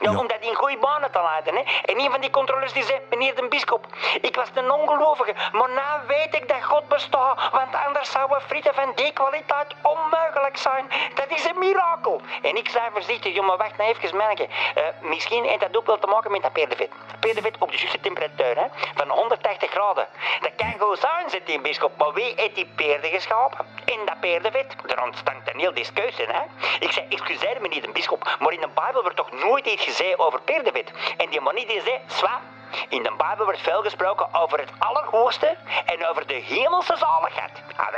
ja. 0.00 0.18
om 0.18 0.26
dat 0.26 0.40
in 0.40 0.54
goede 0.54 0.76
banen 0.78 1.10
te 1.10 1.20
laten. 1.20 1.54
Hè. 1.54 1.62
En 1.84 2.00
een 2.00 2.10
van 2.10 2.20
die 2.20 2.30
controleurs 2.30 2.72
die 2.72 2.82
zei, 2.82 2.98
meneer 3.10 3.34
de 3.34 3.46
bischop, 3.48 3.86
ik 4.20 4.34
was 4.36 4.48
een 4.54 4.70
ongelovige, 4.70 5.34
maar 5.52 5.68
nu 5.68 6.06
weet 6.06 6.34
ik 6.34 6.48
dat 6.48 6.64
God 6.64 6.88
bestaat, 6.88 7.50
want 7.52 7.74
anders 7.86 8.10
zouden 8.10 8.40
frieten 8.40 8.74
van 8.74 8.92
die 8.94 9.12
kwaliteit 9.12 9.74
onmogelijk 9.82 10.56
zijn. 10.56 10.84
Dat 11.14 11.26
is 11.28 11.44
een 11.44 11.58
mirakel. 11.58 12.20
En 12.42 12.56
ik 12.56 12.68
zei 12.68 12.84
voorzichtig, 12.92 13.34
jongen, 13.34 13.58
wacht 13.58 13.76
nou 13.76 13.90
even, 13.90 14.16
manneke. 14.16 14.48
Eh, 14.74 14.82
misschien 15.00 15.44
dat 15.72 15.76
ook 15.76 15.86
wel 15.86 15.98
te 15.98 16.06
maken 16.06 16.30
met 16.30 16.42
dat 16.42 16.52
peerdevet. 16.52 16.90
Peerdevet 17.20 17.56
op 17.58 17.70
de 17.70 17.76
juiste 17.76 18.00
temperatuur, 18.00 18.56
hè, 18.56 18.66
van 18.94 19.08
180 19.08 19.70
graden. 19.70 20.06
Dat 20.40 20.50
kan 20.56 20.74
goed 20.78 20.98
zijn, 20.98 21.30
zegt 21.30 21.46
die 21.46 21.60
bischop, 21.60 21.96
maar 21.96 22.12
wie 22.12 22.32
heeft 22.36 22.54
die 22.54 22.66
peerden 22.76 23.10
geschapen? 23.10 23.66
In 23.84 24.00
dat 24.04 24.20
peerdevet. 24.20 24.76
Er 24.86 25.02
ontstond 25.02 25.52
een 25.52 25.60
heel 25.60 25.74
discussie, 25.74 26.26
hè. 26.26 26.42
Ik 26.78 26.92
zei, 26.92 27.06
excuseer 27.08 27.60
meneer 27.60 27.82
de 27.82 27.92
bischop, 27.92 28.36
maar 28.40 28.52
in 28.52 28.60
de 28.60 28.68
Bijbel 28.74 29.02
wordt 29.02 29.16
toch 29.16 29.32
nooit 29.32 29.66
iets 29.66 29.84
gezegd 29.84 30.18
over 30.18 30.40
peerdevet? 30.40 30.90
En 31.16 31.30
die 31.30 31.40
man 31.40 31.54
die 31.54 31.80
zei, 31.84 32.00
zwa, 32.06 32.40
in 32.88 33.02
de 33.02 33.12
Bijbel 33.16 33.44
wordt 33.44 33.60
veel 33.60 33.82
gesproken 33.82 34.34
over 34.34 34.58
het 34.58 34.70
Allerhoogste 34.78 35.56
en 35.84 36.06
over 36.06 36.26
de 36.26 36.34
hemelse 36.34 36.96
zaligheid. 36.96 37.62
Ah 37.76 37.92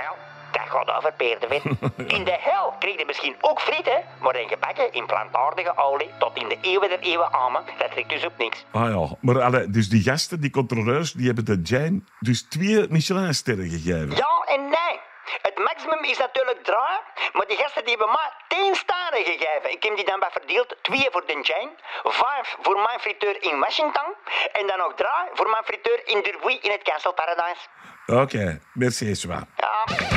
gaat 0.77 0.97
over 0.97 1.13
peerdevet. 1.13 1.63
In 2.17 2.25
de 2.25 2.37
hel 2.41 2.75
kreeg 2.79 2.99
je 2.99 3.05
misschien 3.07 3.37
ook 3.41 3.61
frieten, 3.61 4.03
maar 4.21 4.33
dan 4.33 4.49
gebakken 4.49 4.93
in 4.93 5.07
plantaardige 5.07 5.77
olie 5.77 6.11
tot 6.19 6.37
in 6.37 6.49
de 6.49 6.59
eeuwen 6.61 6.89
der 6.89 7.01
eeuwen 7.01 7.33
amen. 7.33 7.63
Dat 7.79 7.91
trekt 7.91 8.09
dus 8.09 8.25
op 8.25 8.39
niks. 8.39 8.65
Ah 8.73 8.91
ja, 8.95 9.17
maar 9.21 9.43
allee, 9.43 9.71
dus 9.71 9.89
die 9.89 10.03
gasten, 10.03 10.41
die 10.41 10.51
controleurs, 10.51 11.13
die 11.13 11.27
hebben 11.27 11.45
de 11.45 11.61
Jane 11.63 12.01
dus 12.21 12.43
twee 12.43 12.87
Michelin-sterren 12.89 13.69
gegeven. 13.69 14.11
Ja 14.11 14.45
en 14.47 14.63
nee. 14.63 14.97
Het 15.43 15.59
maximum 15.59 16.05
is 16.05 16.19
natuurlijk 16.19 16.65
drie, 16.65 16.99
maar 17.33 17.47
die 17.47 17.57
gasten 17.57 17.85
die 17.85 17.95
hebben 17.97 18.09
maar 18.09 18.45
tien 18.49 18.75
sterren 18.75 19.25
gegeven. 19.25 19.71
Ik 19.71 19.83
heb 19.83 19.97
die 19.97 20.05
dan 20.05 20.21
wat 20.21 20.33
verdeeld. 20.33 20.77
Twee 20.83 21.09
voor 21.11 21.27
de 21.27 21.39
Jane, 21.43 21.71
vijf 22.03 22.57
voor 22.63 22.75
mijn 22.75 23.01
friteur 23.01 23.43
in 23.43 23.59
Washington 23.59 24.09
en 24.53 24.67
dan 24.67 24.79
nog 24.79 24.95
drie 24.95 25.29
voor 25.33 25.49
mijn 25.51 25.65
friteur 25.65 26.01
in 26.05 26.23
Durbuy 26.23 26.59
in 26.63 26.71
het 26.71 26.83
Castle 26.83 27.13
Paradise. 27.13 27.63
Oké, 28.07 28.61
merci, 28.73 29.15
Swa. 29.15 29.47
Ja. 29.57 30.16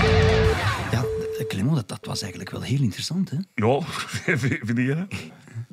Dat, 1.80 1.88
dat 1.88 2.06
was 2.06 2.22
eigenlijk 2.22 2.52
wel 2.52 2.62
heel 2.62 2.82
interessant, 2.82 3.30
hè? 3.30 3.38
Ja, 3.56 3.82
vind 4.38 4.78
je 4.78 4.96
dat? 4.96 5.20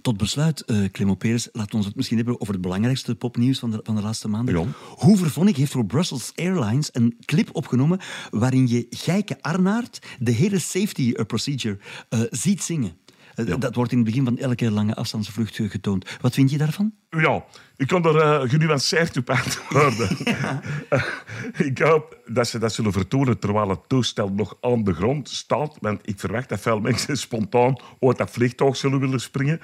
Tot 0.02 0.16
besluit, 0.16 0.64
Clement 0.92 1.18
Peres, 1.18 1.48
laten 1.52 1.70
we 1.70 1.76
ons 1.76 1.86
het 1.86 1.96
misschien 1.96 2.16
hebben 2.16 2.40
over 2.40 2.52
het 2.52 2.62
belangrijkste 2.62 3.14
popnieuws 3.14 3.58
van 3.58 3.70
de, 3.70 3.80
van 3.82 3.94
de 3.94 4.02
laatste 4.02 4.28
maanden. 4.28 4.58
Ja. 4.58 4.66
Hoe 4.96 5.16
Vervonnik 5.16 5.56
heeft 5.56 5.72
voor 5.72 5.86
Brussels 5.86 6.32
Airlines 6.34 6.88
een 6.92 7.16
clip 7.24 7.48
opgenomen 7.52 8.00
waarin 8.30 8.68
je 8.68 8.86
Gijke 8.90 9.36
Arnaert 9.40 10.06
de 10.18 10.30
hele 10.30 10.58
safety 10.58 11.12
eh, 11.12 11.24
procedure 11.24 11.78
eh, 12.08 12.20
ziet 12.30 12.62
zingen. 12.62 12.96
Eh, 13.36 13.54
Dat 13.58 13.74
wordt 13.74 13.92
in 13.92 13.98
het 13.98 14.06
begin 14.06 14.24
van 14.24 14.38
elke 14.38 14.70
lange 14.70 14.94
afstandsvlucht 14.94 15.58
eh, 15.58 15.70
getoond. 15.70 16.16
Wat 16.20 16.34
vind 16.34 16.50
je 16.50 16.58
daarvan? 16.58 16.92
Ja, 17.10 17.44
ik 17.76 17.86
kan 17.86 18.04
er 18.04 18.16
eh, 18.16 18.50
genuanceerd 18.50 19.16
op 19.16 19.30
antwoorden. 19.30 20.08
ik 21.68 21.78
hoop 21.78 22.18
dat 22.26 22.48
ze 22.48 22.58
dat 22.58 22.72
zullen 22.72 22.92
vertonen 22.92 23.38
terwijl 23.38 23.68
het 23.68 23.88
toestel 23.88 24.28
nog 24.32 24.56
aan 24.60 24.84
de 24.84 24.94
grond 24.94 25.28
staat. 25.28 25.76
Want 25.80 26.00
ik 26.08 26.20
verwacht 26.20 26.48
dat 26.48 26.60
veel 26.60 26.80
mensen 26.80 27.16
spontaan 27.26 27.80
uit 28.00 28.18
dat 28.18 28.30
vliegtuig 28.30 28.76
zullen 28.76 29.00
willen 29.00 29.20
springen. 29.20 29.60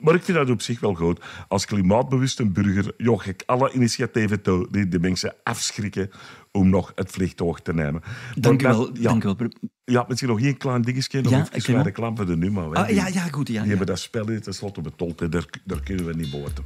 Maar 0.00 0.14
ik 0.14 0.22
vind 0.22 0.38
dat 0.38 0.50
op 0.50 0.62
zich 0.62 0.80
wel 0.80 0.94
goed. 0.94 1.20
Als 1.48 1.64
klimaatbewuste 1.64 2.46
burger 2.46 2.92
joch 2.96 3.26
ik 3.26 3.42
alle 3.46 3.72
initiatieven 3.72 4.42
toe 4.42 4.68
die 4.70 4.88
de 4.88 4.98
mensen 4.98 5.34
afschrikken 5.42 6.10
om 6.56 6.68
nog 6.68 6.92
het 6.94 7.10
vliegtuig 7.10 7.58
te 7.60 7.74
nemen. 7.74 8.02
Dank 8.34 8.62
u 8.62 8.66
wel. 8.66 8.90
Ja, 8.92 9.02
Dank 9.02 9.24
u 9.24 9.26
wel. 9.38 9.48
ja, 9.84 10.04
misschien 10.08 10.28
nog 10.30 10.40
één 10.40 10.56
klein 10.56 10.82
dingetje. 10.82 11.20
Nog 11.20 11.32
Ja, 11.32 11.46
even 11.52 11.82
de 11.84 11.90
klant 11.90 12.16
van 12.18 12.26
de 12.26 12.36
Numa. 12.36 12.62
hè. 12.62 12.74
Ah, 12.74 12.86
Die- 12.86 12.94
ja, 12.94 13.06
ja, 13.06 13.20
goed. 13.20 13.48
Ja, 13.48 13.52
Die 13.52 13.54
ja. 13.62 13.66
hebben 13.68 13.86
dat 13.86 13.98
spel 13.98 14.28
in 14.30 14.40
tenslotte 14.40 14.80
betold. 14.80 15.20
hè. 15.20 15.28
Daar, 15.28 15.44
daar 15.64 15.80
kunnen 15.80 16.06
we 16.06 16.14
niet 16.14 16.30
boten. 16.30 16.64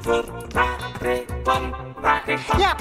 Voor 0.00 0.24
reclame. 1.02 1.76
Ja, 2.58 2.76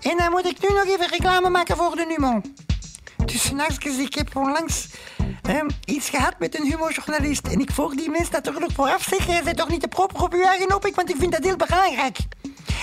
en 0.00 0.16
dan 0.16 0.30
moet 0.30 0.44
ik 0.46 0.68
nu 0.68 0.74
nog 0.74 0.84
even 0.86 1.08
reclame 1.08 1.50
maken 1.50 1.76
voor 1.76 1.96
de 1.96 2.04
Numo. 2.18 2.40
Dus 3.24 3.50
nachtjes, 3.52 3.98
ik 3.98 4.14
heb 4.14 4.36
onlangs 4.36 4.88
ehm, 5.42 5.68
iets 5.84 6.08
gehad 6.10 6.34
met 6.38 6.58
een 6.60 6.66
humorjournalist. 6.66 7.46
En 7.46 7.60
ik 7.60 7.70
volg 7.70 7.94
die 7.94 8.10
mens 8.10 8.30
natuurlijk 8.30 8.72
vooraf 8.72 9.02
zeggen, 9.02 9.32
jij 9.32 9.42
bent 9.44 9.56
toch 9.56 9.68
niet 9.68 9.80
de 9.80 9.88
proper 9.88 10.22
op 10.22 10.32
uw 10.34 10.42
eigen 10.42 10.74
op, 10.74 10.90
want 10.94 11.10
ik 11.10 11.16
vind 11.18 11.32
dat 11.32 11.44
heel 11.44 11.56
belangrijk. 11.56 12.18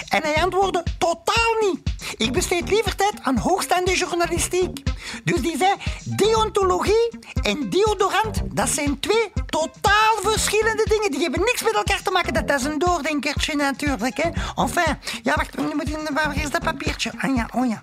En 0.09 0.23
hij 0.23 0.43
antwoordde, 0.43 0.83
totaal 0.97 1.55
niet. 1.59 1.79
Ik 2.17 2.31
besteed 2.31 2.69
liever 2.69 2.95
tijd 2.95 3.13
aan 3.21 3.37
hoogstaande 3.37 3.95
journalistiek. 3.95 4.83
Dus 5.23 5.41
die 5.41 5.57
zei, 5.57 5.73
deontologie 6.03 7.19
en 7.41 7.69
deodorant, 7.69 8.41
dat 8.45 8.69
zijn 8.69 8.99
twee 8.99 9.31
totaal 9.45 10.15
verschillende 10.21 10.85
dingen. 10.89 11.11
Die 11.11 11.21
hebben 11.21 11.39
niks 11.39 11.63
met 11.63 11.73
elkaar 11.73 12.01
te 12.03 12.11
maken. 12.11 12.33
Dat 12.33 12.59
is 12.59 12.65
een 12.65 12.79
doordenkertje 12.79 13.55
natuurlijk, 13.55 14.17
hè. 14.17 14.29
Enfin, 14.55 14.97
ja, 15.23 15.35
wacht, 15.35 15.57
nu 15.57 15.75
moet 15.75 15.89
ik, 15.89 16.09
waar 16.13 16.35
is 16.35 16.49
dat 16.49 16.63
papiertje? 16.63 17.11
Ah 17.17 17.35
ja, 17.35 17.49
oh 17.55 17.67
ja. 17.67 17.81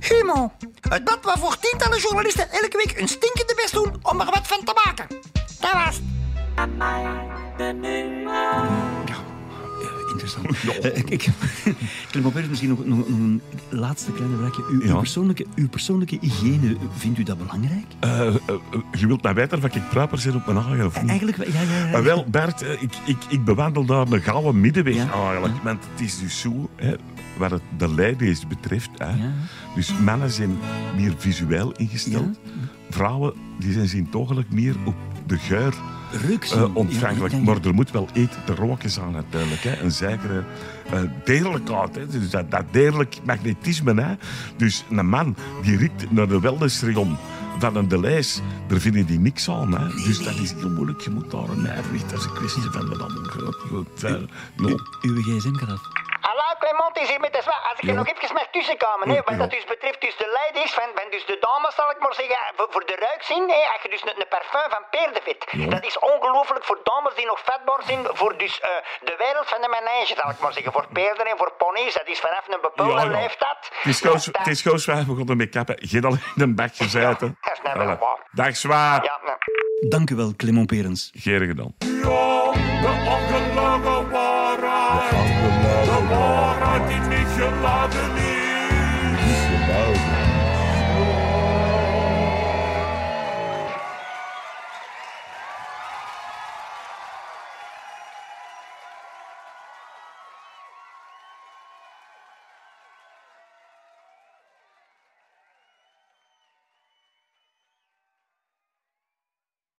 Humo, 0.00 0.52
het 0.88 1.04
blad 1.04 1.24
waarvoor 1.24 1.58
tientallen 1.58 1.98
journalisten 1.98 2.50
elke 2.50 2.76
week 2.76 2.98
hun 2.98 3.08
stinkende 3.08 3.54
best 3.54 3.72
doen 3.72 3.98
om 4.02 4.20
er 4.20 4.26
wat 4.26 4.46
van 4.46 4.64
te 4.64 4.80
maken. 4.84 5.06
Dat 5.60 5.72
was 5.72 5.96
het. 5.96 6.04
Interessant. 10.20 10.48
Eh, 10.84 10.96
ik, 10.96 11.10
ik, 11.10 11.26
Clement 12.10 12.48
misschien 12.48 12.68
nog, 12.68 12.84
nog, 12.86 12.98
nog 12.98 13.06
een 13.06 13.40
laatste 13.68 14.12
kleine 14.12 14.36
vraagje. 14.36 14.62
Uw, 14.70 14.80
uw 14.80 14.96
persoonlijke, 14.98 15.46
uw 15.54 15.68
persoonlijke 15.68 16.18
hygiëne, 16.20 16.76
vindt 16.96 17.18
u 17.18 17.22
dat 17.22 17.38
belangrijk? 17.38 17.84
Eh, 18.00 18.26
eh, 18.26 18.34
je 18.92 19.06
wilt 19.06 19.22
mij 19.22 19.34
weten 19.34 19.58
of 19.58 19.64
ik 19.64 19.88
proper 19.88 20.18
zit 20.18 20.34
op 20.34 20.46
mijn 20.46 20.58
eigen 20.58 20.86
of 20.86 21.00
niet? 21.00 21.10
Eigenlijk, 21.10 21.36
wel- 21.38 21.46
ja, 21.52 21.60
ja, 21.60 21.84
ja. 21.84 21.90
Maar 21.90 22.02
wel, 22.02 22.24
Bert, 22.30 22.62
ik, 22.62 22.92
ik, 23.04 23.16
ik 23.28 23.44
bewandel 23.44 23.84
daar 23.84 24.06
een 24.12 24.22
gouden 24.22 24.60
middenweg 24.60 24.94
Ja, 24.94 25.12
eigenlijk. 25.12 25.54
Want 25.62 25.84
het 25.92 26.00
is 26.06 26.18
dus 26.18 26.40
zo, 26.40 26.70
hè, 26.76 26.94
wat 27.36 27.50
het 27.50 27.62
de 27.78 27.88
ladies 27.88 28.46
betreft. 28.46 28.90
Hè, 28.96 29.06
Ja. 29.08 29.32
Dus 29.74 29.92
mannen 30.04 30.30
zijn 30.30 30.58
meer 30.96 31.14
visueel 31.16 31.72
ingesteld. 31.72 32.38
Vrouwen 32.90 33.34
die 33.58 33.72
zijn 33.72 33.88
zintuigelijk 33.88 34.52
meer 34.52 34.74
op 34.84 34.94
de 35.26 35.38
geur 35.38 35.74
Zien. 36.12 36.58
eh, 36.58 36.76
ontvankelijk. 36.76 37.32
Ja. 37.34 37.38
Maar 37.40 37.56
er 37.64 37.74
moet 37.74 37.90
wel 37.90 38.08
eten 38.12 38.44
te 38.44 38.54
roken 38.54 38.90
zijn 38.90 39.10
natuurlijk. 39.12 39.62
Hè. 39.62 39.80
Een 39.82 39.92
zekere 39.92 40.44
eh 40.90 41.00
degelijkheid. 41.24 41.94
Hè. 41.94 42.06
Dus 42.06 42.30
dat, 42.30 42.50
dat 42.50 42.64
degelijk 42.70 43.16
magnetisme. 43.24 44.02
Hè. 44.02 44.14
Dus 44.56 44.84
een 44.90 45.08
man 45.08 45.36
die 45.62 45.76
riekt 45.76 46.10
naar 46.10 46.28
de 46.28 46.40
wellnessrayon 46.40 47.16
van 47.58 47.76
een 47.76 47.88
Deleis, 47.88 48.40
daar 48.66 48.80
vinden 48.80 49.06
die 49.06 49.18
niks 49.18 49.50
aan. 49.50 49.74
Hè. 49.78 49.86
Dus 50.04 50.22
dat 50.22 50.38
is 50.38 50.52
heel 50.52 50.70
moeilijk. 50.70 51.00
Je 51.00 51.10
moet 51.10 51.30
daar 51.30 51.48
een 51.48 51.66
evenwicht. 51.78 52.10
Dat 52.10 52.18
is 52.18 52.24
een 52.24 52.32
kwestie 52.32 52.62
van 52.62 52.94
groot. 53.22 53.54
goed, 53.54 54.04
eh. 54.04 54.14
Uw 55.02 55.22
gsm 55.22 55.54
gaat 55.54 55.70
af. 55.70 55.99
Hallo 57.00 57.08
Clement 57.08 57.08
is 57.08 57.08
hier 57.08 57.20
met 57.20 57.32
de 57.38 57.42
zwaar. 57.42 57.62
Als 57.70 57.78
ik 57.80 57.88
er 57.88 57.94
nog 58.00 58.08
even 58.12 58.34
mag 58.40 58.48
tussenkomen, 58.56 59.06
hè, 59.14 59.18
wat 59.28 59.38
dat 59.42 59.50
dus 59.56 59.64
betreft 59.74 60.00
dus 60.06 60.16
de 60.22 60.28
ladies, 60.38 60.72
van, 60.78 60.88
van 60.98 61.06
dus 61.14 61.24
de 61.32 61.38
dames 61.48 61.74
zal 61.78 61.88
ik 61.94 61.98
maar 62.04 62.14
zeggen, 62.20 62.38
voor, 62.56 62.68
voor 62.74 62.84
de 62.90 62.96
ruikzin, 63.06 63.44
hè, 63.56 63.62
als 63.72 63.80
je 63.84 63.88
dus 63.94 64.02
een, 64.02 64.16
een 64.22 64.32
parfum 64.34 64.68
van 64.76 64.84
peerdevet, 64.94 65.40
dat 65.74 65.84
is 65.90 65.96
ongelooflijk 66.12 66.64
voor 66.68 66.80
dames 66.90 67.14
die 67.18 67.26
nog 67.32 67.40
vatbaar 67.50 67.82
zijn, 67.88 68.02
voor 68.20 68.32
dus 68.44 68.54
eh, 68.60 68.68
de 69.08 69.14
wereld 69.24 69.48
van 69.52 69.60
de 69.64 69.70
manege, 69.76 70.12
zal 70.20 70.30
ik 70.34 70.38
maar 70.44 70.54
zeggen, 70.56 70.72
voor 70.76 70.86
peerden 70.98 71.24
en 71.32 71.36
voor 71.42 71.52
ponies, 71.62 71.92
dat 72.00 72.08
is 72.14 72.20
vanaf 72.26 72.44
een 72.48 72.64
bepaalde 72.68 72.92
Ja, 72.92 73.10
ja. 73.14 73.20
leeftijd. 73.20 73.60
Het 73.84 73.90
is 74.54 74.60
gewoon, 74.62 74.78
is 74.78 74.84
zwaar 74.86 75.04
begonnen 75.10 75.36
met 75.42 75.50
kappen. 75.56 75.76
Geen 75.92 76.04
al 76.10 76.16
in 76.36 76.42
een 76.46 76.54
bak 76.60 76.72
gezeten. 76.82 77.28
dat 77.40 77.52
is 77.56 77.60
nou 77.66 77.74
wel 77.78 77.96
Voilà. 77.96 78.00
waar. 78.06 78.20
Dag 78.42 78.54
zwaar. 78.64 79.04
Ja, 79.04 79.16
nou. 79.28 79.38
Dank 79.94 80.10
u 80.10 80.14
wel, 80.16 80.30
Clement 80.36 80.66
Perens. 80.66 81.10
Geen 81.14 81.46
gedaan. 81.46 81.74